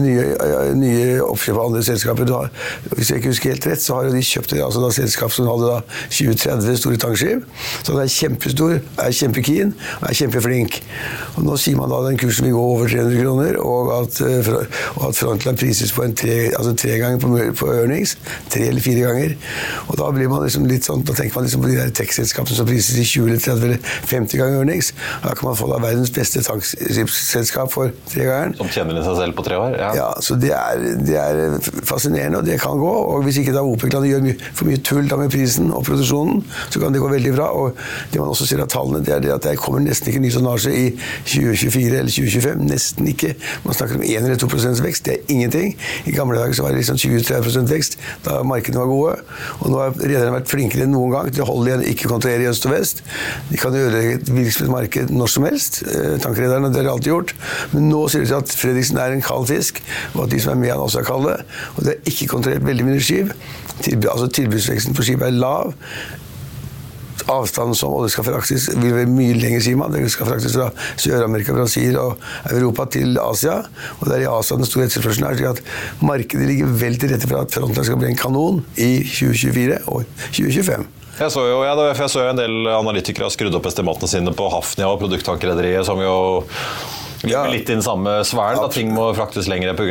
Nye, 0.00 0.26
nye 0.78 1.18
oppkjøp 1.26 1.56
av 1.56 1.70
andre 1.70 1.84
selskaper. 1.86 2.30
Har, 2.30 2.52
hvis 2.94 3.10
jeg 3.10 3.22
ikke 3.22 3.32
husker 3.32 3.54
helt 3.54 3.66
rett, 3.66 3.82
så 3.82 3.98
har 3.98 4.10
de 4.12 4.22
kjøpt 4.22 4.54
altså 4.60 4.84
da, 4.84 4.92
selskap 4.94 5.34
som 5.34 5.48
hadde 5.50 5.70
da 5.72 5.80
20-30 6.14 6.78
store 6.84 7.00
tankskip. 7.02 7.46
Så 7.82 7.94
han 7.94 8.04
er 8.04 8.12
kjempestor, 8.14 8.78
er 9.00 9.16
kjempekeen 9.16 9.74
er 10.06 10.16
kjempeflink. 10.16 10.80
Og 11.40 11.46
nå 11.48 11.56
sier 11.60 11.78
man 11.78 11.88
da 11.88 12.02
den 12.04 12.18
kursen 12.20 12.46
vil 12.46 12.54
gå 12.56 12.62
over 12.74 12.90
300 12.90 13.22
kroner, 13.22 13.58
og 13.64 13.90
at, 13.96 14.20
eh, 14.26 14.50
og 14.98 15.06
at 15.08 15.16
Frontline 15.16 15.56
prises 15.56 15.92
på 15.96 16.04
en 16.04 16.14
tre, 16.16 16.36
altså 16.52 16.74
tre 16.76 16.98
ganger 17.00 17.20
på, 17.22 17.30
på 17.56 17.70
earnings. 17.72 18.16
Tre 18.52 18.66
eller 18.68 18.84
fire 18.84 19.06
ganger. 19.06 19.36
Og 19.88 19.96
da 20.00 20.10
blir 20.14 20.28
man 20.32 20.44
liksom 20.44 20.66
litt 20.68 20.86
sånn, 20.88 21.04
da 21.08 21.16
tenker 21.16 21.38
man 21.38 21.46
liksom 21.48 21.64
på 21.64 21.70
de 21.70 21.78
der 21.78 21.94
tech-selskapene 21.96 22.58
som 22.58 22.68
prises 22.68 22.98
i 23.00 23.06
20 23.08 23.30
eller 23.30 23.40
30 23.40 23.68
eller 23.70 23.80
50 24.10 24.42
ganger 24.42 24.60
earnings. 24.60 24.92
Da 25.24 25.32
kan 25.38 25.48
man 25.48 25.58
få 25.58 25.70
da 25.70 25.80
verdens 25.82 26.12
beste 26.14 26.44
tankskipsselskap 26.44 27.72
for 27.72 27.94
tre 28.12 28.28
ganger. 28.28 28.54
Som 28.60 28.72
tjener 28.74 29.00
seg 29.06 29.18
selv 29.22 29.38
på 29.38 29.46
tre 29.46 29.58
år? 29.60 29.78
Ja, 29.80 29.90
ja 29.96 30.10
så 30.20 30.36
det 30.40 30.52
er, 30.56 30.84
det 31.00 31.16
er, 31.16 31.42
fascinerende, 31.88 32.42
og 32.42 32.48
det 32.48 32.60
kan 32.60 32.78
gå. 32.80 32.92
Og 33.14 33.24
hvis 33.24 33.40
ikke 33.40 33.56
da 33.56 33.64
OPEC-landet 33.64 34.12
gjør 34.12 34.26
my 34.26 34.36
for 34.50 34.68
mye 34.68 34.82
tull 34.84 35.08
da 35.08 35.16
med 35.20 35.32
prisen 35.32 35.72
og 35.72 35.86
produksjonen, 35.88 36.44
så 36.68 36.82
kan 36.82 36.92
det 36.92 37.00
gå 37.02 37.08
veldig 37.10 37.34
bra. 37.38 37.48
Og 37.56 37.80
det 38.12 38.20
man 38.20 38.32
også 38.32 38.48
ser 38.50 38.62
av 38.62 38.70
tallene, 38.72 39.02
det 39.06 39.16
er 39.16 39.24
det 39.24 39.34
at 39.38 39.48
det 39.48 39.56
kommer 39.60 39.82
nesten 39.84 40.12
ikke 40.12 40.22
ny 40.22 40.32
tonnasje 40.34 40.74
i 40.76 40.86
2024 41.24 41.98
eller 41.98 42.12
2025. 42.12 42.64
Nesten 42.70 43.10
ikke. 43.10 43.34
Man 43.64 43.76
snakker 43.76 43.98
om 43.98 44.04
1 44.06 44.24
eller 44.24 44.40
2 44.40 44.48
vekst. 44.84 45.04
Det 45.06 45.14
er 45.14 45.32
ingenting. 45.32 45.76
I 46.06 46.14
gamle 46.16 46.38
dager 46.38 46.56
så 46.56 46.66
var 46.66 46.74
det 46.74 46.82
liksom 46.82 47.00
20-30 47.00 47.70
vekst 47.70 47.98
da 48.24 48.40
markedene 48.46 48.82
var 48.82 48.90
gode. 48.90 49.16
Og 49.60 49.72
nå 49.72 49.80
har 49.82 49.96
rederne 49.98 50.34
vært 50.38 50.50
flinkere 50.50 50.86
enn 50.86 50.94
noen 50.94 51.14
gang 51.14 51.30
til 51.34 51.44
å 51.44 51.48
holde 51.50 51.70
igjen, 51.70 51.86
ikke 51.92 52.10
kontrollere 52.10 52.46
i 52.46 52.50
øst 52.50 52.66
og 52.68 52.74
vest. 52.74 53.02
De 53.50 53.60
kan 53.60 53.76
ødelegge 53.76 54.20
et 54.20 54.32
virksomhetsmarked 54.32 55.14
når 55.14 55.34
som 55.34 55.48
helst. 55.48 55.82
Eh, 55.86 56.16
tankrederne, 56.22 56.70
det 56.70 56.82
har 56.82 56.88
de 56.88 56.94
alltid 56.94 57.12
gjort. 57.12 57.34
Men 57.74 57.90
nå 57.92 58.06
ser 58.08 58.24
det 58.24 58.30
ut 58.30 58.38
at 58.40 58.56
Fredriksen 58.60 59.00
er 59.00 59.16
en 59.16 59.24
kald 59.24 59.50
fisk, 59.50 59.82
og 60.14 60.24
at 60.26 60.34
de 60.34 60.40
som 60.42 60.54
er 60.54 60.62
med 60.62 60.74
han 60.74 60.84
også 60.84 61.02
er 61.02 61.08
kalde. 61.08 61.36
Og 61.76 61.84
det 61.86 61.96
er 61.96 62.12
ikke 62.12 62.30
kontrollert 62.34 62.66
veldig 62.66 62.88
mye 62.88 63.04
skip. 63.04 63.34
Altså 63.80 64.28
Tilbudsveksten 64.28 64.96
på 64.96 65.06
skipet 65.06 65.30
er 65.30 65.38
lav 65.40 65.72
avstanden 67.30 67.78
som 67.78 67.94
olje 67.94 68.12
skal 68.14 68.26
fraktes, 68.26 68.68
vil 68.74 68.94
være 68.96 69.10
mye 69.10 69.38
lenger, 69.38 69.64
sier 69.64 69.80
man. 69.80 69.92
Det 69.94 70.10
skal 70.12 70.28
fraktes 70.28 70.56
fra 70.56 70.70
Sør-Amerika, 71.00 71.56
Brasil 71.56 71.98
og 72.00 72.20
Europa 72.50 72.88
til 72.96 73.18
Asia. 73.22 73.60
Og 73.98 74.06
det 74.08 74.16
er 74.18 74.26
i 74.26 74.30
Asia 74.30 74.58
den 74.60 74.68
store 74.68 74.88
etterspørselen 74.90 75.28
er. 75.30 75.38
slik 75.38 75.50
at 75.50 76.02
markedet 76.04 76.48
ligger 76.48 76.72
vel 76.80 76.98
til 77.00 77.14
rette 77.14 77.28
for 77.30 77.42
at 77.42 77.52
Frontline 77.54 77.86
skal 77.88 78.00
bli 78.00 78.10
en 78.12 78.18
kanon 78.18 78.64
i 78.76 78.92
2024 79.04 79.82
og 79.86 80.08
2025. 80.32 80.88
Jeg 81.20 81.32
så 81.34 81.42
jo, 81.44 81.60
ja, 81.66 81.74
jeg 81.84 82.08
så 82.08 82.22
jo 82.22 82.30
en 82.30 82.38
del 82.38 82.70
analytikere 82.72 83.26
har 83.26 83.34
skrudd 83.34 83.56
opp 83.58 83.66
estimatene 83.68 84.08
sine 84.08 84.32
på 84.32 84.46
Hafnia 84.54 84.88
og 84.88 85.02
produkttankrederiet, 85.02 85.84
som 85.84 86.00
jo 86.00 86.14
ja. 87.28 87.44
Litt 87.50 87.68
i 87.68 87.74
den 87.74 87.84
samme 87.84 88.20
sfæren, 88.24 88.62
at 88.64 88.74
ting 88.76 88.92
må 88.94 89.10
fraktes 89.16 89.48
lenger 89.50 89.76
pga. 89.78 89.90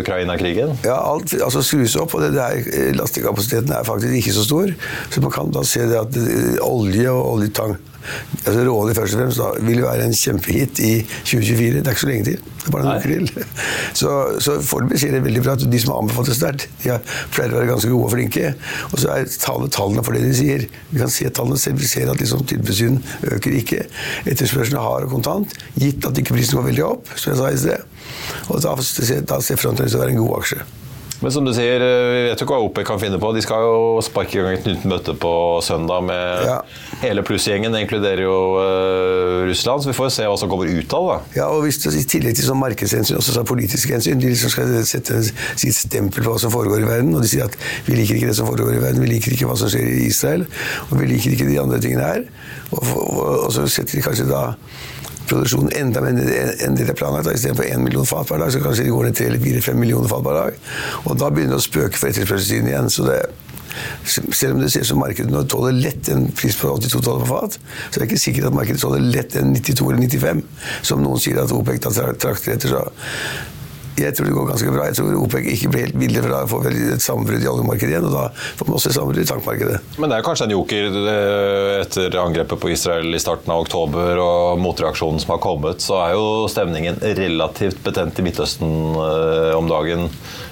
Ukraina-krigen? 0.00 0.74
Ja, 0.86 0.98
alt 0.98 1.34
altså, 1.38 1.62
skrus 1.62 1.96
opp, 2.00 2.16
og 2.16 2.24
det 2.24 2.34
der, 2.34 2.60
lastekapasiteten 2.98 3.74
er 3.76 3.86
faktisk 3.86 4.18
ikke 4.18 4.34
så 4.34 4.46
stor. 4.46 4.74
Så 5.10 5.22
man 5.24 5.34
kan 5.34 5.52
da 5.54 5.64
se 5.68 5.86
det 5.90 6.00
at 6.00 6.18
eh, 6.18 6.62
olje 6.64 7.10
og 7.12 7.36
oljetank 7.36 7.93
altså 8.44 8.64
Råolje 8.66 8.96
først 8.98 9.16
og 9.16 9.20
fremst 9.22 9.40
da, 9.40 9.50
vil 9.68 9.82
være 9.84 10.08
en 10.08 10.16
kjempehit 10.18 10.80
i 10.84 10.92
2024. 11.04 11.80
Det 11.80 11.86
er 11.86 11.96
ikke 11.96 12.04
så 12.04 12.10
lenge 12.10 12.28
til. 12.28 12.50
Det 12.64 12.68
er 12.68 12.74
bare 12.74 12.84
en 12.84 12.98
uke 12.98 13.32
til. 13.32 13.46
Så, 14.00 14.12
så 14.44 14.56
foreløpig 14.64 15.00
ser 15.02 15.16
det 15.16 15.22
veldig 15.24 15.42
bra 15.44 15.56
ut. 15.56 15.66
De 15.72 15.80
som 15.82 15.94
har 15.94 16.02
anbefalt 16.02 16.30
det 16.30 16.36
sterkt, 16.38 16.68
de 16.84 16.98
pleier 17.34 17.54
å 17.54 17.58
være 17.60 17.70
ganske 17.72 17.92
gode 17.92 18.08
og 18.08 18.14
flinke. 18.14 18.52
Og 18.90 19.02
så 19.02 19.12
er 19.14 19.28
tallene, 19.42 19.72
tallene 19.74 20.06
for 20.06 20.16
det 20.16 20.24
de 20.26 20.36
sier. 20.38 20.68
Vi 20.92 21.02
kan 21.02 21.12
se 21.12 21.28
tallene 21.28 21.60
selv. 21.60 21.82
Vi 21.82 21.90
ser 21.90 22.12
at 22.12 22.22
liksom, 22.22 22.46
tilbudssiden 22.50 23.02
øker 23.34 23.58
ikke. 23.60 23.82
Etterspørselen 24.24 24.80
er 24.80 24.86
hard 24.86 25.08
og 25.08 25.18
kontant, 25.18 25.58
gitt 25.80 26.06
at 26.08 26.20
ikke 26.20 26.38
prisen 26.38 26.60
går 26.60 26.70
veldig 26.70 26.86
opp, 26.86 27.12
som 27.16 27.32
jeg 27.32 27.42
sa 27.42 27.50
i 27.52 27.60
sted. 27.66 27.90
Og 28.48 28.64
da, 28.64 28.74
da 29.34 29.42
ser 29.44 29.60
Frontline 29.60 29.88
ut 29.88 29.92
til 29.92 30.00
å 30.00 30.04
være 30.04 30.16
en 30.16 30.24
god 30.24 30.40
aksje. 30.40 30.64
Men 31.22 31.32
som 31.32 31.46
du 31.46 31.52
sier, 31.54 31.80
vi 31.80 32.22
vet 32.26 32.40
jo 32.40 32.46
ikke 32.46 32.56
hva 32.56 32.66
OPEC 32.66 32.86
kan 32.88 33.00
finne 33.00 33.18
på. 33.22 33.30
De 33.36 33.42
skal 33.44 33.62
jo 33.64 34.02
sparke 34.04 34.38
i 34.38 34.42
gang 34.42 34.56
et 34.56 34.66
nytt 34.68 34.86
møte 34.90 35.14
på 35.20 35.32
søndag 35.64 36.02
med 36.08 36.48
ja. 36.48 36.56
hele 37.04 37.22
plussgjengen. 37.26 37.74
Det 37.74 37.84
inkluderer 37.84 38.24
jo 38.24 38.38
uh, 38.58 39.44
Russland, 39.48 39.84
så 39.84 39.92
vi 39.92 39.96
får 39.96 40.10
se 40.16 40.26
hva 40.28 40.36
som 40.40 40.50
kommer 40.50 40.70
ut 40.70 40.96
av 40.98 41.06
det. 41.10 41.18
Ja, 41.38 41.48
og 41.52 41.64
hvis 41.66 41.80
det, 41.84 41.94
I 42.00 42.06
tillegg 42.16 42.38
til 42.38 42.48
sånn 42.48 42.60
markedshensyn 42.60 43.20
også 43.20 43.36
så 43.36 43.46
politiske 43.48 43.94
hensyn. 43.94 44.20
De 44.22 44.32
liksom 44.32 44.52
skal 44.52 44.74
sette 44.88 45.22
sitt 45.30 45.78
stempel 45.78 46.26
på 46.26 46.34
hva 46.34 46.42
som 46.42 46.52
foregår 46.54 46.82
i 46.82 46.90
verden. 46.90 47.14
Og 47.14 47.24
de 47.24 47.30
sier 47.30 47.46
at 47.46 47.58
vi 47.86 47.98
liker 48.00 48.18
ikke 48.18 48.32
det 48.32 48.38
som 48.40 48.50
foregår 48.50 48.80
i 48.80 48.82
verden, 48.82 49.04
vi 49.04 49.14
liker 49.14 49.36
ikke 49.36 49.48
hva 49.50 49.58
som 49.60 49.70
skjer 49.72 49.86
i 49.86 50.08
Israel. 50.08 50.48
Og 50.90 50.98
vi 51.00 51.12
liker 51.14 51.36
ikke 51.36 51.48
de 51.48 51.60
andre 51.62 51.80
tingene 51.84 52.10
her. 52.10 52.26
Og, 52.74 52.82
og, 52.82 53.32
og 53.46 53.50
så 53.54 53.68
setter 53.70 54.00
de 54.00 54.04
kanskje 54.04 54.28
da 54.28 54.48
produksjonen 55.30 55.72
enda 55.78 56.02
mer 56.04 56.14
enn 56.14 56.76
det 56.78 56.88
er 56.88 56.98
planlagt. 56.98 57.30
Istedenfor 57.32 57.66
1 57.66 57.82
million 57.84 58.08
fat 58.08 58.28
per 58.28 58.42
dag, 58.42 58.52
så 58.52 58.62
kanskje 58.64 58.86
det 58.86 58.92
går 58.94 59.08
ned 59.08 59.22
3-4-5 59.22 59.80
millioner 59.80 60.12
fat 60.12 60.26
per 60.26 60.38
dag. 60.40 60.60
Og 61.04 61.16
da 61.20 61.30
begynner 61.32 61.56
det 61.56 61.62
å 61.62 61.66
spøke 61.68 62.00
for 62.00 62.10
etterspørselssiden 62.10 62.70
igjen. 62.72 62.92
så 62.92 63.08
det 63.08 63.22
selv 64.06 64.54
om 64.54 64.60
det 64.62 64.70
ser 64.70 64.84
ut 64.84 64.86
som 64.86 65.00
markedet 65.02 65.32
nå 65.32 65.40
tåler 65.50 65.74
lett 65.74 66.08
en 66.12 66.28
pris 66.36 66.54
på 66.60 66.70
82 66.76 67.00
dollar 67.02 67.24
på 67.24 67.38
fat, 67.40 67.56
så 67.58 67.98
er 67.98 68.04
det 68.04 68.10
ikke 68.10 68.22
sikkert 68.22 68.48
at 68.50 68.54
markedet 68.54 68.82
tåler 68.84 69.02
lett 69.02 69.34
en 69.40 69.50
92 69.56 69.88
eller 69.90 70.04
95, 70.06 70.44
som 70.90 71.02
noen 71.02 71.22
sier 71.22 71.40
at 71.42 71.54
OPEC 71.54 71.82
da 71.82 71.90
trakter 72.12 72.54
etter. 72.54 72.70
Så 72.70 72.84
jeg 73.98 74.14
tror 74.16 74.26
det 74.26 74.34
går 74.34 74.48
ganske 74.50 74.72
bra. 74.74 74.86
Jeg 74.88 74.98
tror 74.98 75.18
OPEC 75.22 75.48
ikke 75.54 75.70
blir 75.70 75.84
helt 75.86 75.98
billig, 75.98 76.22
for 76.24 76.32
da 76.34 76.40
får 76.50 76.64
vi 76.66 76.86
et 76.94 77.04
sammenbrudd 77.04 77.44
i 77.44 77.50
oljemarkedet 77.50 77.92
igjen. 77.94 78.08
Og 78.08 78.14
da 78.16 78.24
får 78.58 78.68
vi 78.68 78.76
også 78.78 78.90
et 78.90 78.96
sammenbrudd 78.98 79.22
i 79.22 79.28
tankmarkedet. 79.30 79.80
Men 80.02 80.10
det 80.10 80.18
er 80.18 80.26
kanskje 80.26 80.48
en 80.48 80.54
joker 80.56 80.98
etter 81.84 82.18
angrepet 82.22 82.62
på 82.62 82.72
Israel 82.74 83.14
i 83.14 83.22
starten 83.22 83.52
av 83.54 83.62
oktober 83.64 84.18
og 84.22 84.62
motreaksjonen 84.62 85.22
som 85.22 85.34
har 85.36 85.42
kommet, 85.44 85.84
så 85.84 86.00
er 86.06 86.16
jo 86.16 86.24
stemningen 86.50 86.98
relativt 87.04 87.82
betent 87.84 88.18
i 88.18 88.26
Midtøsten 88.26 88.74
eh, 88.98 89.52
om 89.54 89.70
dagen 89.70 90.08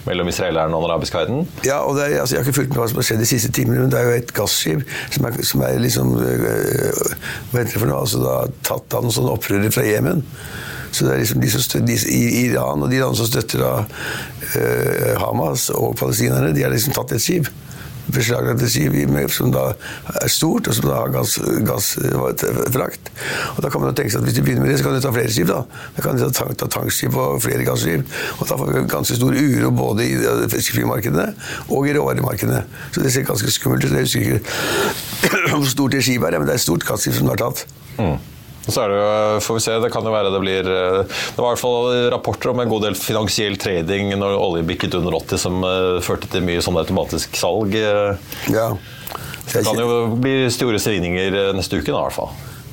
mellom 0.07 0.31
israelerne 0.31 0.75
og 0.75 0.83
den 0.83 0.91
arabiske 0.91 1.19
verden? 1.19 1.45
Ja, 1.67 1.81
og 1.87 1.99
er, 1.99 2.21
altså, 2.23 2.37
Jeg 2.37 2.43
har 2.43 2.49
ikke 2.49 2.59
fulgt 2.61 2.75
med 2.75 2.83
hva 2.83 2.89
som 2.91 2.99
har 3.03 3.07
skjedd 3.07 3.23
de 3.23 3.31
siste 3.31 3.53
timene, 3.55 3.85
men 3.85 3.93
det 3.93 4.01
er 4.01 4.09
jo 4.09 4.19
et 4.19 4.35
gasskip 4.35 4.83
som 5.15 5.29
er, 5.29 5.39
som 5.47 5.63
er 5.67 5.79
liksom 5.83 6.15
øh, 6.19 7.15
Hva 7.53 7.63
heter 7.63 7.75
det 7.75 7.81
for 7.81 7.91
noe? 7.91 8.03
altså 8.03 8.23
da 8.23 8.37
Tatt 8.67 8.97
av 8.97 9.05
noen 9.07 9.15
sånne 9.15 9.35
opprørere 9.37 9.71
fra 9.75 9.85
Jemen. 9.87 10.23
Så 10.93 11.07
det 11.07 11.15
er 11.15 11.23
liksom 11.25 11.41
de 11.41 11.51
som 11.51 11.65
støtter, 11.65 12.07
i 12.13 12.23
Iran 12.47 12.83
og 12.85 12.91
de 12.93 13.01
landene 13.01 13.17
som 13.17 13.27
støtter 13.31 13.59
da, 13.65 13.73
uh, 14.53 15.13
Hamas 15.23 15.71
og 15.73 15.97
palestinerne, 15.97 16.53
de 16.55 16.63
har 16.67 16.71
liksom 16.75 16.93
tatt 16.97 17.13
et 17.17 17.23
skip. 17.25 17.49
beslaglagte 18.13 18.67
skip 18.69 18.93
i- 18.99 19.29
som 19.31 19.53
da 19.53 19.73
er 20.21 20.29
stort, 20.29 20.67
og 20.69 20.75
som 20.75 20.89
da 20.89 20.95
har 20.97 21.09
gass, 21.15 21.39
gassfrakt. 21.65 23.11
og 23.57 23.63
da 23.63 23.69
kan 23.71 23.81
man 23.81 23.91
jo 23.91 23.95
tenke 23.95 24.11
seg 24.11 24.21
at 24.21 24.25
Hvis 24.27 24.35
de 24.35 24.43
begynner 24.43 24.61
med 24.67 24.71
det, 24.71 24.79
så 24.81 24.85
kan 24.85 24.95
de 24.95 25.01
ta 25.01 25.13
flere 25.13 25.31
skip. 25.31 25.47
Da 25.47 25.63
Da 25.97 26.03
kan 26.03 26.17
de 26.19 26.31
ta, 26.31 26.45
ta 26.53 26.67
tankskip 26.67 27.15
og 27.17 27.41
flere 27.43 27.65
gasskip. 27.65 28.05
Og 28.41 28.49
da 28.49 28.57
får 28.57 28.73
vi 28.73 28.83
ganske 28.91 29.17
stor 29.17 29.33
uro 29.33 29.71
både 29.71 30.03
i 30.05 30.13
eh, 30.19 30.49
fiskeflymarkedene 30.49 31.35
og 31.71 31.87
i 31.89 31.95
råvaremarkedene. 31.95 32.65
Så 32.93 33.03
det 33.03 33.13
ser 33.13 33.23
ganske 33.23 33.51
skummelt 33.51 33.85
ut. 33.85 33.93
Jeg 33.93 34.01
husker 34.01 34.21
ikke 34.21 34.41
hvor 35.55 35.65
stort 35.71 35.93
det 35.93 36.03
skipet 36.05 36.35
er, 36.35 36.39
men 36.39 36.49
det 36.51 36.57
er 36.57 36.61
et 36.61 36.67
stort 36.67 36.85
gasskip 36.85 37.15
som 37.15 37.31
er 37.31 37.37
tatt. 37.37 37.65
Og 38.03 38.19
Så 38.69 38.85
er 38.85 38.93
det 38.93 38.99
jo, 39.01 39.07
får 39.43 39.57
vi 39.59 39.63
se, 39.65 39.79
det 39.83 39.91
kan 39.95 40.07
jo 40.07 40.13
være 40.15 40.31
det 40.31 40.41
blir 40.45 40.69
eh, 40.71 40.99
Det 41.03 41.41
var 41.41 41.49
i 41.49 41.55
hvert 41.57 41.63
fall 41.63 41.89
rapporter 42.15 42.53
om 42.53 42.61
en 42.63 42.71
god 42.71 42.85
del 42.87 42.95
finansiell 42.99 43.57
trading 43.59 44.13
når 44.21 44.37
olje 44.39 44.63
bikket 44.69 44.95
under 45.01 45.17
80, 45.19 45.41
som 45.43 45.63
eh, 45.67 45.99
førte 46.05 46.31
til 46.31 46.45
mye 46.47 46.63
sånn 46.63 46.79
automatisk 46.79 47.35
salg. 47.41 47.75
eh. 47.75 48.15
Ja. 48.55 48.69
Det 49.53 49.65
kan 49.67 49.77
jo 49.83 50.15
bli 50.23 50.47
store 50.55 50.79
svingninger 50.81 51.35
eh, 51.49 51.53
neste 51.59 51.81
uke, 51.81 51.91
da, 51.91 51.99
i 51.99 52.07
hvert 52.07 52.17
fall. 52.21 52.31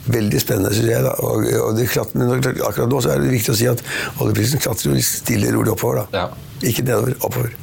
Veldig 0.09 0.39
spennende, 0.41 0.71
syns 0.73 0.89
jeg. 0.89 1.05
Og, 1.23 1.47
og 1.69 1.73
det 1.77 1.87
klat- 1.91 2.13
men 2.17 2.31
akkurat 2.39 2.89
nå 2.89 3.01
så 3.03 3.11
er 3.13 3.23
det 3.23 3.31
viktig 3.33 3.53
å 3.53 3.57
si 3.59 3.67
at 3.69 3.83
oljeprisen 4.23 4.61
klatrer 4.63 4.99
stille 5.05 5.51
rolig 5.55 5.73
oppover. 5.75 6.05
da. 6.11 6.27
Ikke 6.59 6.83
nedover, 6.83 7.13
oppover. 7.23 7.53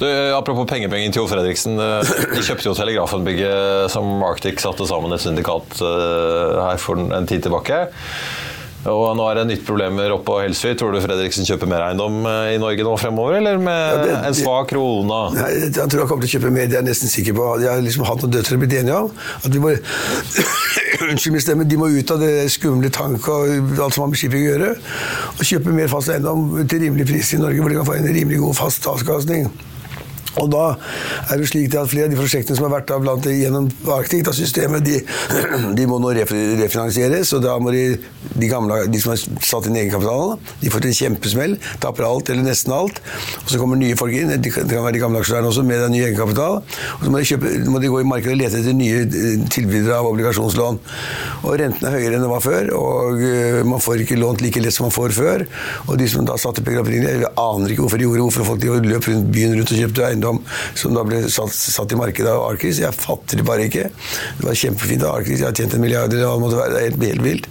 Du, 0.00 0.06
apropos 0.32 0.64
pengepenger 0.70 1.10
til 1.12 1.20
Jo 1.20 1.26
Fredriksen. 1.28 1.74
eh, 1.76 2.12
De 2.32 2.40
kjøpte 2.46 2.70
jo 2.70 2.74
Telegrafenbygget 2.78 3.90
som 3.92 4.22
Arctic 4.24 4.62
satte 4.64 4.86
sammen 4.88 5.12
et 5.12 5.20
syndikat 5.20 5.76
eh, 5.84 6.62
her 6.70 6.80
for 6.80 6.96
en 6.96 7.26
tid 7.28 7.42
tilbake. 7.44 7.82
Og 8.86 9.16
nå 9.18 9.24
er 9.30 9.38
det 9.40 9.44
nytt 9.50 9.64
problemer 9.66 10.12
oppe 10.14 10.26
på 10.28 10.36
Helsøy. 10.44 10.74
Tror 10.78 10.92
du 10.94 11.00
Fredriksen 11.02 11.46
kjøper 11.48 11.68
mer 11.70 11.84
eiendom 11.88 12.20
eh, 12.28 12.54
i 12.54 12.60
Norge 12.62 12.84
nå 12.86 12.92
fremover, 13.00 13.38
eller 13.40 13.58
med 13.62 13.74
Ja, 13.76 14.02
det- 14.04 14.18
en 14.30 14.36
svak 14.38 14.68
krone? 14.72 15.20
Nei, 15.34 15.50
jeg 15.66 15.74
tror 15.76 16.04
han 16.04 16.08
kommer 16.10 16.26
til 16.26 16.30
å 16.30 16.34
kjøpe 16.40 16.52
mer, 16.54 16.66
det 16.70 16.78
er 16.78 16.82
jeg 16.82 16.88
nesten 16.90 17.10
sikker 17.12 17.36
på. 17.38 17.48
Jeg 17.64 17.70
har 17.72 17.82
liksom 17.84 18.06
hatt 18.08 18.22
noen 18.22 18.34
døtre 18.36 18.58
blitt 18.62 18.76
enige 18.78 18.96
om 18.96 19.10
at 19.42 19.50
de 19.52 19.62
må 19.62 19.74
Unnskyld 21.10 21.34
min 21.34 21.42
stemme, 21.44 21.64
de 21.68 21.76
må 21.76 21.90
ut 21.92 22.10
av 22.14 22.22
det 22.22 22.46
skumle 22.54 22.88
tank 22.94 23.26
og 23.28 23.50
alt 23.84 23.94
som 23.94 24.06
har 24.06 24.10
med 24.12 24.18
shipping 24.20 24.46
å 24.46 24.50
gjøre, 24.54 24.70
og 25.36 25.42
kjøpe 25.44 25.74
mer 25.76 25.90
fast 25.92 26.08
eiendom 26.14 26.46
til 26.70 26.80
rimelig 26.86 27.06
pris 27.10 27.34
i 27.36 27.40
Norge, 27.42 27.60
hvor 27.60 27.68
de 27.72 27.76
kan 27.76 27.88
få 27.88 27.98
en 27.98 28.08
rimelig 28.16 28.40
god 28.40 28.56
fast 28.56 28.86
avkastning. 28.90 29.50
Og 30.42 30.50
da 30.52 30.64
er 31.32 31.40
det 31.40 31.48
slik 31.50 31.74
at 31.74 31.90
flere 31.90 32.06
av 32.08 32.14
de 32.14 32.18
prosjektene 32.18 32.58
som 32.58 32.68
har 32.68 32.76
vært 32.78 32.92
blant 33.02 33.16
blant 33.16 33.28
gjennom 33.30 33.68
Arctic, 33.96 34.24
da 34.26 34.34
systemet, 34.36 34.84
de, 34.86 35.00
de 35.78 35.86
må 35.88 35.98
nå 36.02 36.12
refinansieres. 36.16 37.32
Og 37.36 37.44
da 37.44 37.56
må 37.62 37.72
de, 37.74 37.84
de, 38.34 38.50
gamle, 38.50 38.82
de 38.92 39.02
som 39.02 39.14
har 39.14 39.22
satt 39.22 39.68
inn 39.70 39.78
egenkapitalen, 39.80 40.42
de 40.62 40.72
får 40.72 40.84
til 40.84 40.92
en 40.92 40.98
kjempesmell. 41.00 41.56
Taper 41.82 42.08
alt 42.08 42.32
eller 42.32 42.46
nesten 42.46 42.74
alt. 42.76 43.00
Og 43.44 43.52
så 43.52 43.60
kommer 43.60 43.80
nye 43.80 43.96
folk 43.98 44.14
inn, 44.16 44.34
det 44.42 44.52
kan 44.54 44.68
være 44.70 44.96
de 44.98 45.02
gamle 45.02 45.22
aksjonærene 45.22 45.50
også, 45.52 45.64
med 45.66 45.82
den 45.84 45.96
nye 45.96 46.08
egenkapital. 46.10 46.60
Og 46.98 47.06
så 47.06 47.12
må 47.12 47.22
de, 47.22 47.28
kjøpe, 47.32 47.54
må 47.72 47.82
de 47.82 47.92
gå 47.92 48.02
i 48.02 48.08
markedet 48.08 48.36
og 48.36 48.42
lete 48.42 48.60
etter 48.62 48.76
nye 48.76 49.04
eh, 49.06 49.46
tilbydere 49.52 50.00
av 50.00 50.10
obligasjonslån. 50.12 50.80
Og 51.44 51.58
rentene 51.62 51.90
er 51.90 51.98
høyere 51.98 52.18
enn 52.18 52.26
det 52.26 52.32
var 52.32 52.44
før, 52.44 52.72
og 52.76 53.24
eh, 53.24 53.60
man 53.66 53.82
får 53.82 54.04
ikke 54.04 54.20
lånt 54.20 54.44
like 54.44 54.62
lett 54.62 54.76
som 54.76 54.88
man 54.88 54.94
får 54.94 55.16
før. 55.16 55.46
Og 55.86 55.96
de 56.00 56.08
som 56.10 56.26
da 56.26 56.38
satte 56.40 56.64
penger 56.66 56.84
opprinnelig, 56.84 57.30
aner 57.40 57.72
ikke 57.72 57.86
hvorfor 57.86 58.00
de 58.00 58.08
gjorde 58.08 58.26
hvorfor 58.26 58.50
folk 58.50 58.62
de 58.62 58.72
løp 58.86 59.08
rundt 59.10 59.30
byen 59.32 59.54
rundt 59.56 59.72
og 59.72 59.80
kjøpte 59.80 60.06
eiendom 60.08 60.25
som 60.76 60.96
da 60.96 61.04
ble 61.08 61.22
satt, 61.32 61.52
satt 61.56 61.92
i 61.92 62.00
markedet 62.00 62.32
av 62.32 62.46
Arkis. 62.50 62.80
Jeg 62.82 62.94
fatter 62.96 63.40
det 63.42 63.46
bare 63.48 63.68
ikke. 63.70 63.88
Det 64.40 64.48
var 64.48 64.58
kjempefint 64.64 65.04
av 65.06 65.20
Arkis, 65.20 65.40
jeg 65.42 65.48
har 65.50 65.56
tjent 65.56 65.76
en 65.78 65.84
milliard 65.84 66.12
eller 66.12 66.26
hva 66.28 66.36
det 66.38 66.44
måtte 66.46 66.60
være. 66.62 66.74
Det 66.74 66.82
er 66.82 66.90
helt, 66.90 67.06
helt 67.12 67.26
vilt. 67.26 67.48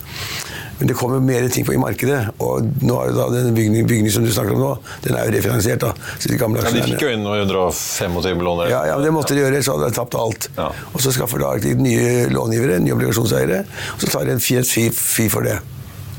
Men 0.75 0.89
det 0.89 0.95
kommer 0.99 1.21
mer 1.23 1.45
ting 1.47 1.63
på 1.63 1.71
i 1.71 1.77
markedet, 1.79 2.17
og 2.43 2.65
nå 2.83 2.95
er 2.99 3.07
jo 3.07 3.13
da 3.15 3.25
den 3.31 3.53
bygningen, 3.55 3.85
bygningen 3.87 4.11
som 4.11 4.25
du 4.27 4.31
snakker 4.35 4.57
om 4.57 4.59
nå, 4.59 4.71
den 5.05 5.15
er 5.15 5.29
jo 5.29 5.35
refinansiert. 5.37 5.79
da. 5.85 5.93
Så 6.19 6.27
de 6.27 6.35
gamle 6.41 6.59
Ja, 6.65 6.73
de 6.75 6.81
fikk 6.83 7.05
jo 7.05 7.11
inn 7.13 7.23
125 7.23 8.43
lån. 8.43 8.65
ja, 8.67 8.81
ja, 8.89 8.97
men 8.97 9.05
det 9.07 9.13
måtte 9.15 9.37
de 9.37 9.39
gjøre, 9.45 9.61
så 9.63 9.77
hadde 9.77 9.87
de 9.93 9.95
tapt 9.95 10.17
alt. 10.19 10.49
Og 10.91 10.99
så 10.99 11.13
skaffer 11.15 11.39
da 11.39 11.53
nye 11.79 12.27
långivere, 12.27 12.81
nye 12.83 12.91
obligasjonseiere, 12.97 13.61
og 13.95 14.03
så 14.03 14.11
tar 14.17 14.27
de 14.27 14.35
en 14.35 14.43
fet 14.43 14.67
fi, 14.67 15.29
for 15.31 15.47
det. 15.47 15.55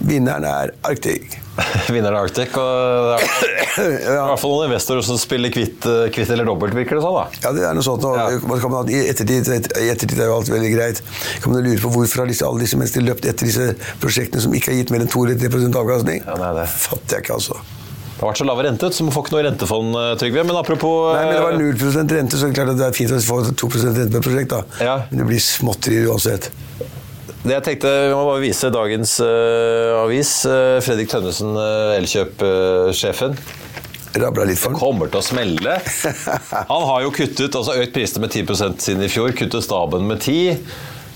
Vinneren 0.06 0.44
er 0.46 0.72
Arctic. 0.86 1.36
Vinneren 1.92 2.14
er 2.14 2.20
Arctic. 2.26 2.52
og 2.60 3.10
det 3.10 3.84
er 3.84 3.86
i 4.12 4.16
hvert 4.16 4.40
fall 4.42 4.52
noen 4.54 4.68
investorer 4.70 5.04
som 5.06 5.18
spiller 5.20 5.52
kvitt, 5.54 5.86
eh, 5.90 6.06
kvitt 6.14 6.30
eller 6.32 6.46
dobbelt, 6.48 6.76
virker 6.76 6.98
det 7.00 7.04
sånn. 7.04 7.16
da. 7.16 7.24
Ja, 7.42 7.52
det 7.56 7.64
er 7.68 7.78
noe 7.78 7.86
sånt. 7.86 8.04
Og 8.06 8.18
ja. 8.18 8.68
man, 8.72 8.92
I 8.92 9.00
ettertid, 9.10 9.48
et- 9.56 9.70
i 9.82 9.88
ettertid 9.92 10.20
er 10.20 10.30
jo 10.30 10.36
alt 10.40 10.52
veldig 10.52 10.72
greit. 10.76 11.02
Kan 11.42 11.54
man 11.56 11.64
lure 11.66 11.80
på 11.82 11.90
hvorfor 11.96 12.22
har 12.24 12.30
alle 12.50 12.62
disse 12.66 12.78
menneskene 12.78 13.08
løpt 13.10 13.26
etter 13.26 13.48
disse 13.50 13.70
prosjektene 14.02 14.44
som 14.44 14.54
ikke 14.56 14.72
har 14.72 14.78
gitt 14.82 14.94
mer 14.94 15.06
enn 15.06 15.10
2-3 15.12 15.72
avkastning? 15.82 16.22
Ja, 16.26 16.36
det 16.38 16.52
er 16.52 16.60
det. 16.62 16.68
Fatter 16.86 17.18
jeg 17.18 17.26
ikke, 17.26 17.40
altså. 17.40 17.58
Det 18.16 18.22
har 18.24 18.30
vært 18.30 18.38
så 18.40 18.44
lave 18.48 18.62
rente, 18.64 18.88
så 18.96 19.04
man 19.04 19.12
får 19.12 19.26
ikke 19.26 19.34
noe 19.34 19.42
rentefond, 19.44 19.96
eh, 20.00 20.12
Trygve. 20.22 20.44
Men 20.48 20.56
apropos 20.56 20.94
Nei, 21.12 21.24
men 21.26 21.34
Det 21.34 21.42
var 21.42 21.52
eh, 21.52 21.58
0 22.06 22.14
rente, 22.16 22.38
så 22.38 22.46
det 22.46 22.54
er 22.54 22.56
klart 22.62 22.70
at 22.72 22.78
det 22.80 22.86
er 22.86 22.94
fint 22.96 23.12
å 23.12 23.18
få 23.20 23.42
2 23.52 23.68
rente 23.82 24.06
på 24.14 24.22
et 24.22 24.28
prosjekt. 24.30 24.54
da. 24.54 24.94
Men 25.10 25.20
det 25.20 25.26
blir 25.34 25.42
småtteri 25.44 25.98
uansett. 26.08 26.48
Det 27.46 27.54
jeg 27.54 27.62
tenkte, 27.62 27.90
Vi 28.08 28.14
må 28.14 28.24
bare 28.26 28.42
vise 28.42 28.72
dagens 28.74 29.12
uh, 29.22 30.00
avis. 30.00 30.30
Eh, 30.50 30.80
Fredrik 30.82 31.12
Tønnesen, 31.12 31.52
uh, 31.54 31.94
Elkjøp-sjefen. 31.94 33.36
Rabla 34.16 34.48
litt 34.48 34.58
for 34.58 34.74
den. 34.74 34.80
kommer 34.80 35.12
til 35.12 35.20
å 35.20 35.22
smelle. 35.22 35.76
Han 36.72 36.86
har 36.90 37.04
jo 37.04 37.12
kuttet, 37.14 37.54
altså 37.54 37.76
økt 37.78 37.94
prisene 37.94 38.24
med 38.24 38.34
10% 38.34 38.82
siden 38.82 39.06
i 39.06 39.10
fjor. 39.12 39.30
Kuttet 39.38 39.62
staben 39.62 40.08
med 40.10 40.24
10 40.24 40.58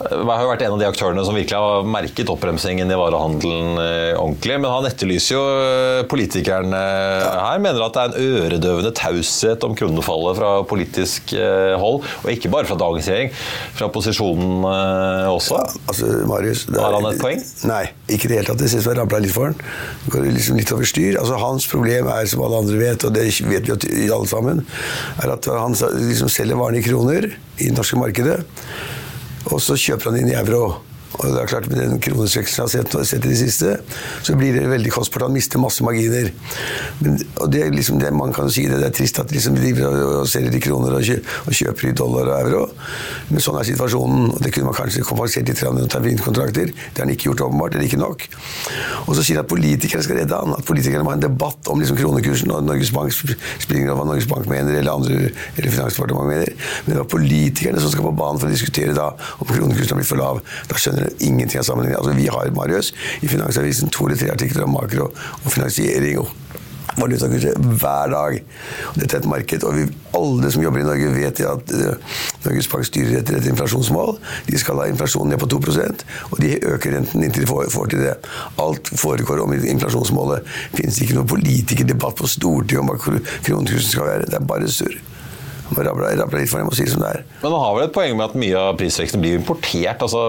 Jeg 0.01 0.25
har 0.25 0.47
vært 0.49 0.63
en 0.65 0.73
av 0.75 0.81
de 0.81 0.87
aktørene 0.89 1.23
som 1.27 1.37
virkelig 1.37 1.59
har 1.61 1.85
merket 1.85 2.31
oppbremsingen 2.33 2.89
i 2.89 2.97
varehandelen 2.97 3.77
eh, 3.83 4.15
ordentlig. 4.17 4.55
Men 4.63 4.71
han 4.73 4.87
etterlyser 4.89 5.35
jo 5.35 5.41
eh, 5.61 5.99
politikerne 6.09 6.79
her. 6.81 7.61
Mener 7.61 7.83
at 7.85 7.97
det 7.99 8.05
er 8.07 8.15
en 8.15 8.31
øredøvende 8.47 8.93
taushet 8.97 9.67
om 9.67 9.75
kronefallet 9.77 10.39
fra 10.39 10.53
politisk 10.71 11.35
eh, 11.37 11.75
hold. 11.81 12.01
Og 12.23 12.31
ikke 12.33 12.49
bare 12.55 12.69
fra 12.71 12.79
dagens 12.81 13.11
regjering, 13.13 13.35
fra 13.77 13.91
posisjonen 13.93 14.65
også. 14.65 15.59
også. 15.61 15.83
Altså, 15.93 16.09
Marius, 16.31 16.65
er- 16.71 16.81
Har 16.81 16.97
han 16.97 17.11
et 17.13 17.21
poeng? 17.21 17.43
Nei, 17.69 17.83
ikke 18.09 18.31
i 18.31 18.33
det 18.33 18.39
hele 18.41 18.49
tatt. 18.55 18.65
Jeg 18.65 18.73
syns 18.79 18.89
det 18.89 18.97
rabla 19.03 19.21
litt 19.27 19.35
for 19.37 19.51
han. 19.51 19.59
Det 20.07 20.15
går 20.17 20.29
liksom 20.39 20.61
litt 20.63 20.73
over 20.79 20.89
styr. 20.89 21.19
Altså, 21.21 21.37
hans 21.45 21.69
problem 21.69 22.09
er, 22.15 22.25
som 22.33 22.47
alle 22.47 22.63
andre 22.65 22.81
vet, 22.81 23.05
og 23.05 23.13
det 23.19 23.29
vet 23.53 23.69
vi 23.85 24.09
alle 24.09 24.31
sammen, 24.33 24.65
er 25.21 25.35
at 25.37 25.51
han 25.53 25.77
liksom 25.77 26.33
selger 26.33 26.57
varene 26.61 26.81
i 26.81 26.87
kroner 26.89 27.29
i 27.61 27.69
det 27.69 27.77
norske 27.77 28.01
markedet, 28.01 28.41
og 29.49 29.61
så 29.63 29.77
kjøper 29.81 30.11
han 30.11 30.21
inn 30.21 30.33
i 30.33 30.39
euro. 30.39 30.81
Og 31.19 31.27
det 31.27 31.41
er 31.43 31.51
klart 31.51 31.69
Med 31.71 31.81
den 31.81 32.01
kronesveksten 32.03 32.63
jeg 32.63 32.85
har 32.87 33.05
sett, 33.05 33.25
i 33.25 33.29
det 33.29 33.39
siste, 33.39 33.77
så 34.23 34.37
blir 34.39 34.55
det 34.55 34.69
veldig 34.71 34.93
kostbart. 34.95 35.27
Han 35.27 35.35
mister 35.35 35.61
masse 35.63 35.85
marginer. 35.85 36.31
Men, 37.01 37.19
og 37.41 37.51
det 37.53 37.65
er 37.65 37.75
liksom 37.75 37.99
det, 38.01 38.13
Man 38.15 38.35
kan 38.37 38.47
jo 38.49 38.55
si 38.55 38.67
det, 38.71 38.79
det 38.81 38.91
er 38.91 38.97
trist 38.97 39.19
at 39.23 39.31
de 39.31 39.37
liksom 39.37 39.57
driver 39.59 39.89
og, 39.91 40.29
selger 40.31 40.57
i 40.57 40.63
kroner 40.63 40.97
og, 40.97 41.05
kjø, 41.07 41.19
og 41.47 41.57
kjøper 41.57 41.91
i 41.91 41.95
dollar 41.97 42.31
og 42.31 42.37
euro, 42.39 42.63
men 43.31 43.43
sånn 43.43 43.59
er 43.61 43.67
situasjonen. 43.69 44.31
og 44.35 44.43
Det 44.45 44.53
kunne 44.55 44.71
man 44.71 44.79
kanskje 44.79 45.05
kompensert 45.07 45.51
litt 45.51 45.63
med 45.75 45.91
terminkontrakter. 45.93 46.71
Det 46.71 47.03
har 47.03 47.07
han 47.07 47.15
ikke 47.15 47.31
gjort, 47.31 47.45
åpenbart. 47.49 47.77
Eller 47.77 47.89
ikke 47.89 48.01
nok. 48.01 48.27
Og 49.07 49.15
så 49.17 49.25
sier 49.25 49.41
han 49.41 49.45
at 49.45 49.51
politikere 49.51 50.05
skal 50.07 50.21
redde 50.21 50.39
han. 50.39 50.55
At 50.57 50.67
politikerne 50.69 51.05
må 51.07 51.15
ha 51.15 51.19
en 51.19 51.25
debatt 51.25 51.71
om 51.73 51.81
liksom 51.83 51.99
kronekursen, 51.99 52.53
og 52.55 52.67
Norges 52.67 52.93
Bank 52.95 53.15
springer 53.15 53.93
over 53.93 54.03
hva 54.03 54.09
Norges 54.13 54.29
Bank 54.31 54.49
mener, 54.51 54.79
eller 54.79 54.95
andre, 54.95 55.31
eller 55.57 55.75
Finansdepartementet 55.75 56.31
mener. 56.31 56.71
Men 56.85 56.95
det 56.95 57.01
var 57.03 57.11
politikerne 57.15 57.83
som 57.83 57.93
skal 57.93 58.07
på 58.07 58.15
banen 58.23 58.41
for 58.43 58.51
å 58.51 58.55
diskutere 58.55 58.97
da 58.97 59.11
om 59.39 59.49
kronekursen 59.51 59.95
har 59.95 60.01
blitt 60.01 60.11
for 60.11 60.21
lav. 60.21 60.43
Da 60.71 60.79
skjønner 60.81 61.00
de 61.00 61.00
ingenting 61.19 61.61
av 61.61 61.69
sammenlignet. 61.69 61.99
Altså, 61.99 62.17
vi 62.17 62.29
har, 62.33 62.53
Marius, 62.57 62.93
i 63.21 63.31
Finansavisen 63.31 63.93
to 63.93 64.07
eller 64.07 64.21
tre 64.21 64.33
artikler 64.35 64.67
om 64.67 64.77
makro 64.79 65.11
og 65.11 65.51
finansiering. 65.53 66.19
og 66.19 66.37
valutakurser 66.99 67.59
hver 67.59 68.11
dag. 68.13 68.39
Og 68.93 69.01
dette 69.01 69.17
er 69.17 69.23
et 69.23 69.29
marked, 69.31 69.67
og 69.67 69.77
vi, 69.77 69.87
alle 70.17 70.53
som 70.53 70.65
jobber 70.65 70.83
i 70.83 70.87
Norge, 70.89 71.13
vet 71.15 71.43
at 71.47 71.75
uh, 71.77 72.17
Norges 72.47 72.71
Bank 72.73 72.89
styrer 72.89 73.21
etter 73.21 73.39
et 73.39 73.49
inflasjonsmål. 73.53 74.17
De 74.49 74.61
skal 74.61 74.83
ha 74.83 74.89
inflasjonen 74.91 75.35
ned 75.35 75.43
på 75.43 75.51
2% 75.55 76.05
og 76.31 76.41
de 76.43 76.57
øker 76.59 76.97
renten 76.97 77.25
inntil 77.25 77.47
de 77.47 77.51
får, 77.51 77.71
får 77.75 77.93
til 77.93 78.05
det. 78.07 78.17
Alt 78.63 78.93
foregår 79.01 79.45
om 79.45 79.55
inflasjonsmålet. 79.55 80.51
Fins 80.75 81.01
ikke 81.03 81.19
noen 81.19 81.31
politikerdebatt 81.31 82.19
på 82.21 82.31
Stortinget 82.31 82.83
om 82.83 82.91
hva 82.91 82.99
kronekursen 83.01 83.95
skal 83.95 84.11
være. 84.11 84.31
Det 84.31 84.41
er 84.41 84.51
bare 84.51 84.71
surr. 84.71 84.99
Må 85.71 85.85
rabla 85.87 86.11
rabla 86.19 86.39
litt 86.41 86.51
for 86.51 86.59
dem 86.59 86.67
og 86.71 86.75
si 86.75 86.83
det 86.87 86.93
som 86.95 87.03
det 87.05 87.11
er. 87.15 87.21
Men 87.43 87.53
han 87.55 87.61
har 87.63 87.75
vel 87.77 87.85
et 87.87 87.93
poeng 87.95 88.17
med 88.19 88.25
at 88.27 88.35
mye 88.43 88.59
av 88.59 88.77
prisveksten 88.81 89.23
blir 89.23 89.37
importert? 89.39 90.01
altså 90.03 90.21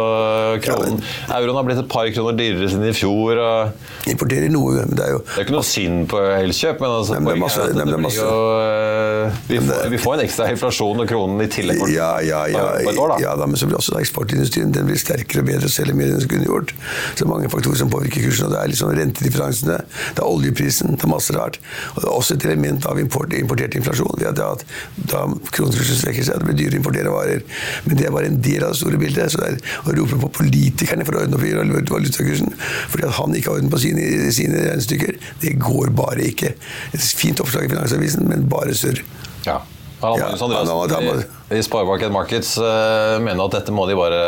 kronen, 0.62 1.00
Euroen 1.34 1.58
har 1.58 1.66
blitt 1.68 1.80
et 1.82 1.90
par 1.92 2.10
kroner 2.14 2.38
dyrere 2.38 2.70
siden 2.70 2.86
i 2.90 2.94
fjor. 2.96 3.40
Og... 3.42 3.88
Importerer 4.12 4.50
noe, 4.54 4.84
men 4.86 4.96
det 4.98 5.06
er 5.06 5.12
jo 5.16 5.20
Det 5.26 5.38
er 5.40 5.46
ikke 5.46 5.56
noe 5.56 5.66
synd 5.68 6.06
på 6.12 6.20
Elkjøp, 6.22 6.80
men 6.82 6.94
altså, 7.00 7.18
Nei, 7.18 7.24
poenget 7.26 7.44
masse- 7.46 7.62
er 7.62 7.64
at 7.64 7.74
det 7.74 7.82
det 7.82 7.88
blir 7.92 8.04
masse- 8.06 8.26
jo 8.26 8.38
eh, 8.62 9.40
vi, 9.52 9.60
får, 9.62 9.90
vi 9.94 10.00
får 10.02 10.16
en 10.18 10.24
ekstra 10.26 10.48
inflasjon 10.54 11.04
og 11.04 11.10
kronen 11.12 11.44
i 11.46 11.50
tillegg 11.52 11.82
på, 11.82 11.90
Ja, 11.94 12.12
ja, 12.26 12.42
ja, 12.52 12.64
på 12.86 12.94
et 12.94 13.02
år, 13.02 13.14
da. 13.14 13.20
ja 13.24 13.34
da, 13.40 13.48
men 13.50 13.60
så 13.62 13.70
blir 13.70 13.78
også 13.82 13.98
eksportindustrien 14.02 14.74
den 14.76 14.90
blir 14.90 15.00
sterkere 15.02 15.44
og 15.44 15.50
bedre 15.52 15.70
og 15.70 15.74
selger 15.74 15.98
mer 15.98 16.10
enn 16.12 16.18
den 16.20 16.26
skulle 16.26 16.48
gjort. 16.50 16.74
Så 17.14 17.22
det 17.22 17.28
er 17.28 17.32
mange 17.34 17.52
faktorer 17.54 17.82
som 17.82 17.92
påvirker 17.94 18.26
kursen. 18.28 18.48
og 18.50 18.56
Det 18.56 18.62
er 18.62 18.72
liksom 18.74 18.94
rentedifferansene, 18.98 19.78
det 20.18 20.22
er 20.24 20.28
oljeprisen, 20.30 20.96
det 20.98 21.06
er 21.08 21.14
masse 21.14 21.36
rart. 21.38 21.60
Og 21.96 22.02
det 22.02 22.08
er 22.10 22.14
også 22.16 22.38
et 22.38 22.46
element 22.50 22.86
av 22.90 23.00
import, 23.02 23.34
importert 23.38 23.78
inflasjon. 23.80 24.18
ved 24.22 24.42
at 24.42 24.66
Da 25.12 25.22
kronekursen 25.52 26.12
at 26.12 26.42
det 26.42 26.48
blir 26.48 26.58
dyrere 26.60 26.78
å 26.78 26.82
importere 26.82 27.14
varer. 27.14 27.44
Men 27.86 28.00
det 28.00 28.08
er 28.08 28.16
bare 28.16 28.30
en 28.32 28.40
del 28.44 28.66
av 28.66 28.74
det 28.74 28.82
store 28.82 29.02
bildet. 29.02 29.32
så 29.32 29.42
det 29.42 29.50
er 29.50 29.60
Å 29.86 29.96
rope 29.98 30.20
på 30.24 30.32
politikerne 30.42 31.06
for 31.08 31.18
å 31.18 31.26
ordne 31.26 31.40
opp 31.40 31.46
i 31.46 31.54
valutakursen 31.56 32.56
fordi 32.92 33.08
at 33.08 33.18
han 33.18 33.36
ikke 33.36 33.52
har 33.52 33.60
orden 33.60 33.72
på 33.72 33.82
sine, 33.82 34.32
sine 34.36 34.64
regnestykker, 34.66 35.20
det 35.42 35.58
går 35.62 35.94
bare 35.96 36.26
ikke. 36.32 36.56
Et 36.96 37.12
fint 37.22 37.40
oppslag 37.44 37.68
i 37.68 37.72
Finansavisen, 37.72 38.28
men 38.30 38.50
bare 38.52 38.76
surr. 38.78 39.04
Ja. 39.46 39.62
Harald 40.02 40.20
Ja, 40.22 40.30
Magnus 40.32 40.42
Andreassen 40.42 41.24
i, 41.52 41.58
i 41.58 41.62
Sparebanken 41.66 42.14
Markets 42.16 42.56
uh, 42.58 43.18
mener 43.22 43.44
at 43.46 43.56
dette 43.58 43.74
må 43.76 43.84
de 43.90 43.96
bare 44.00 44.20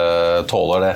tåle. 0.51 0.79
Det 0.83 0.91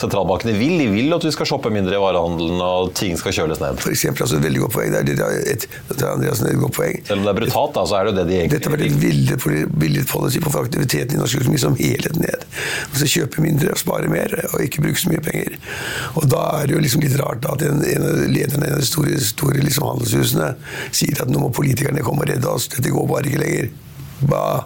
sentralbankene 0.00 0.54
vil. 0.56 0.76
De 0.80 0.86
vil 0.92 1.12
at 1.16 1.24
vi 1.26 1.32
skal 1.34 1.48
shoppe 1.50 1.70
mindre 1.74 1.96
i 1.98 2.00
varehandelen 2.02 2.60
og 2.62 2.92
ting 2.98 3.16
skal 3.20 3.34
kjøles 3.36 3.60
ned. 3.62 3.80
For 3.82 3.92
eksempel, 3.92 4.24
altså, 4.24 4.38
veldig 4.42 4.62
godt 4.64 4.76
poeng. 4.76 4.94
Det 4.94 5.16
er, 5.18 5.36
et, 5.52 5.66
det 5.90 6.06
er 6.06 6.24
et 6.32 6.60
godt 6.62 6.76
poeng. 6.78 6.96
Selv 7.08 7.20
om 7.20 7.26
det 7.26 7.32
er 7.34 7.38
brutalt, 7.42 7.74
da, 7.76 7.84
så 7.90 7.98
er 7.98 8.06
det 8.08 8.12
jo 8.14 8.16
det 8.20 8.26
de 8.30 8.38
egentlig 8.38 8.56
Dette 8.56 8.70
har 8.70 8.76
vært 8.76 8.86
et 8.86 8.98
villet 9.02 9.42
poli- 9.42 9.66
villet 9.84 10.08
policy 10.10 10.42
på 10.44 10.50
å 10.52 10.54
få 10.56 10.64
aktiviteten 10.68 11.18
i 11.18 11.20
norsk 11.22 11.42
økonomi 11.42 11.60
som 11.62 11.76
helhet 11.80 12.18
ned. 12.22 12.46
Altså 12.92 13.10
Kjøpe 13.12 13.44
mindre 13.44 13.74
og 13.74 13.82
spare 13.82 14.08
mer, 14.12 14.32
og 14.52 14.62
ikke 14.64 14.86
bruke 14.86 15.02
så 15.02 15.12
mye 15.12 15.22
penger. 15.26 15.58
Og 16.16 16.28
Da 16.32 16.42
er 16.62 16.70
det 16.70 16.76
jo 16.78 16.82
liksom 16.86 17.04
litt 17.04 17.18
rart 17.20 17.44
at 17.52 17.66
en, 17.66 17.82
en 17.84 18.06
av 18.08 18.22
lederne 18.32 18.70
i 18.70 18.76
de 18.78 18.86
store, 18.88 19.18
store 19.20 19.60
liksom 19.66 19.88
handelshusene 19.90 20.52
sier 20.94 21.20
at 21.26 21.30
nå 21.32 21.42
må 21.42 21.50
politikerne 21.54 22.04
komme 22.06 22.24
og 22.24 22.30
redde 22.32 22.48
oss, 22.48 22.70
dette 22.72 22.92
går 22.94 23.08
bare 23.10 23.28
ikke 23.28 23.42
lenger. 23.42 23.72
Hva? 24.28 24.64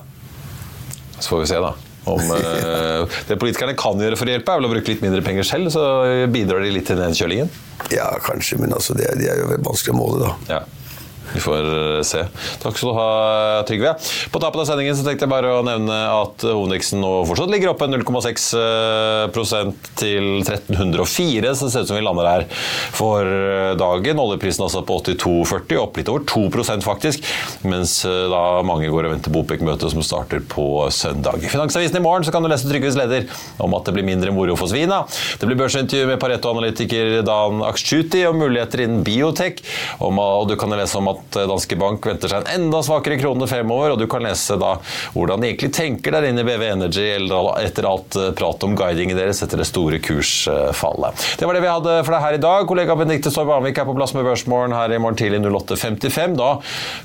Så 1.18 1.30
får 1.30 1.42
vi 1.42 1.50
se, 1.50 1.60
da. 1.64 1.74
Om, 2.06 2.32
eh, 2.36 3.18
det 3.28 3.38
politikerne 3.40 3.76
kan 3.78 4.00
gjøre 4.00 4.18
for 4.18 4.28
å 4.28 4.34
hjelpe, 4.36 4.52
er 4.52 4.62
vel 4.62 4.68
å 4.68 4.72
bruke 4.76 4.92
litt 4.92 5.04
mindre 5.04 5.24
penger 5.26 5.48
selv, 5.48 5.72
så 5.74 5.84
bidrar 6.32 6.64
de 6.64 6.74
litt 6.74 6.88
til 6.90 7.00
nedkjølingen. 7.00 7.52
Ja, 7.94 8.10
kanskje, 8.24 8.60
men 8.62 8.74
altså, 8.76 8.96
det, 8.98 9.10
det 9.20 9.30
er 9.32 9.42
jo 9.42 9.60
vanskelig 9.66 9.94
å 9.94 10.00
måle, 10.00 10.28
da. 10.28 10.58
Ja. 10.58 10.85
Vi 11.36 11.44
får 11.44 11.70
eh, 11.70 12.02
se. 12.06 12.24
Takk 12.64 12.80
skal 12.80 12.92
du 12.92 12.96
ha, 12.98 13.08
Trygve. 13.68 13.94
På 14.32 14.42
tapet 14.42 14.64
av 14.64 14.70
sendingen 14.72 14.96
så 14.96 15.06
tenkte 15.06 15.28
jeg 15.28 15.34
bare 15.34 15.54
å 15.58 15.64
nevne 15.66 16.00
at 16.10 16.46
hovedindeksen 16.46 17.02
nå 17.04 17.12
fortsatt 17.28 17.52
ligger 17.52 17.74
oppe 17.74 17.88
0,6 17.90 18.50
prosent 19.34 19.90
til 19.98 20.40
1304, 20.42 21.54
så 21.54 21.66
det 21.66 21.72
ser 21.72 21.84
ut 21.84 21.90
som 21.90 21.98
vi 21.98 22.04
lander 22.04 22.28
her 22.28 22.44
for 22.96 23.26
eh, 23.26 23.72
dagen. 23.78 24.20
Oljeprisen 24.22 24.64
altså 24.66 24.82
på 24.86 24.98
82,40, 25.02 25.76
opp 25.80 26.00
litt 26.00 26.10
over 26.12 26.24
2 26.28 26.82
faktisk, 26.84 27.24
mens 27.66 27.98
eh, 28.08 28.26
da 28.32 28.62
mange 28.66 28.90
går 28.92 29.08
og 29.08 29.16
venter 29.16 29.34
på 29.34 29.42
OPEC-møtet 29.44 29.92
som 29.92 30.04
starter 30.06 30.42
på 30.52 30.86
søndag. 30.94 31.42
I 31.42 31.52
Finansavisen 31.52 32.00
i 32.00 32.04
morgen 32.04 32.26
så 32.26 32.34
kan 32.34 32.44
du 32.44 32.50
lese 32.52 32.68
Trygves 32.70 32.98
leder 32.98 33.28
om 33.62 33.74
at 33.78 33.88
det 33.88 33.96
blir 33.96 34.06
mindre 34.06 34.34
moro 34.34 34.56
for 34.58 34.70
svina. 34.70 35.04
Det 35.40 35.48
blir 35.48 35.58
børsintervju 35.60 36.10
med 36.10 36.20
Pareto-analytiker 36.22 37.20
Dan 37.26 37.62
Aksjuti 37.66 38.24
om 38.28 38.40
muligheter 38.40 38.86
innen 38.86 39.04
biotek, 39.06 39.62
og 40.02 40.48
du 40.50 40.56
kan 40.58 40.74
lese 40.76 40.98
om 40.98 41.10
at 41.12 41.25
Danske 41.34 41.76
Bank 41.80 42.06
venter 42.06 42.30
seg 42.30 42.44
en 42.44 42.66
enda 42.66 42.82
svakere 42.86 43.18
krone 43.20 43.48
fremover, 43.50 43.94
og 43.94 44.00
du 44.00 44.06
kan 44.10 44.24
lese 44.24 44.58
da 44.60 44.76
hvordan 45.14 45.42
de 45.42 45.50
egentlig 45.50 45.72
tenker 45.74 46.14
der 46.14 46.28
inne 46.28 46.44
i 46.44 46.46
BV 46.46 46.64
Energy 46.70 47.06
etter 47.16 47.88
alt 47.88 48.16
prat 48.38 48.66
om 48.66 48.76
guidingen 48.78 49.18
deres 49.18 49.42
etter 49.44 49.60
det 49.60 49.68
store 49.68 49.98
kursfallet. 50.02 51.26
Det 51.38 51.48
var 51.48 51.56
det 51.56 51.64
vi 51.64 51.72
hadde 51.72 51.96
for 52.04 52.14
deg 52.14 52.24
her 52.24 52.38
i 52.38 52.42
dag. 52.42 52.66
Kollega 52.68 52.96
Benedikte 52.98 53.32
Storm 53.32 53.52
Anvik 53.56 53.78
er 53.80 53.88
på 53.88 53.96
plass 53.96 54.14
med 54.16 54.26
Børsmorgen 54.26 54.74
her 54.76 54.92
i 54.92 55.00
morgen 55.02 55.18
tidlig 55.18 55.40
08.55. 55.44 56.36
Da 56.38 56.50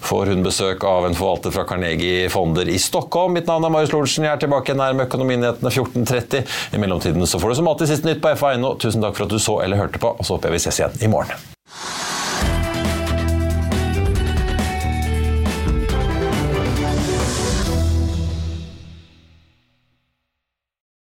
får 0.07 0.33
hun 0.33 0.45
besøk 0.45 0.85
av 0.87 1.07
en 1.07 1.17
forvalter 1.17 1.55
fra 1.55 1.65
Carnegie 1.69 2.29
Fonder 2.33 2.69
i 2.69 2.79
Stockholm. 2.81 3.35
Mitt 3.37 3.49
navn 3.49 3.67
er 3.67 3.73
Marius 3.73 3.95
Lorentzen. 3.95 4.27
Jeg 4.27 4.35
er 4.35 4.43
tilbake 4.43 4.75
nær 4.77 4.97
med 4.97 5.07
Økonominyhetene 5.09 5.73
14.30. 5.73 6.45
I 6.75 6.81
mellomtiden 6.81 7.27
så 7.27 7.41
får 7.41 7.53
du 7.53 7.61
som 7.61 7.71
alltid 7.71 7.93
siste 7.93 8.09
nytt 8.09 8.23
på 8.23 8.35
FA.no. 8.35 8.75
Tusen 8.81 9.03
takk 9.03 9.17
for 9.17 9.27
at 9.27 9.33
du 9.33 9.41
så 9.41 9.61
eller 9.65 9.81
hørte 9.81 10.01
på, 10.01 10.15
og 10.17 10.27
så 10.27 10.37
håper 10.37 10.51
jeg 10.51 10.59
vi 10.59 10.63
ses 10.67 10.83
igjen 10.83 11.01
i 11.05 11.11
morgen. 11.11 11.51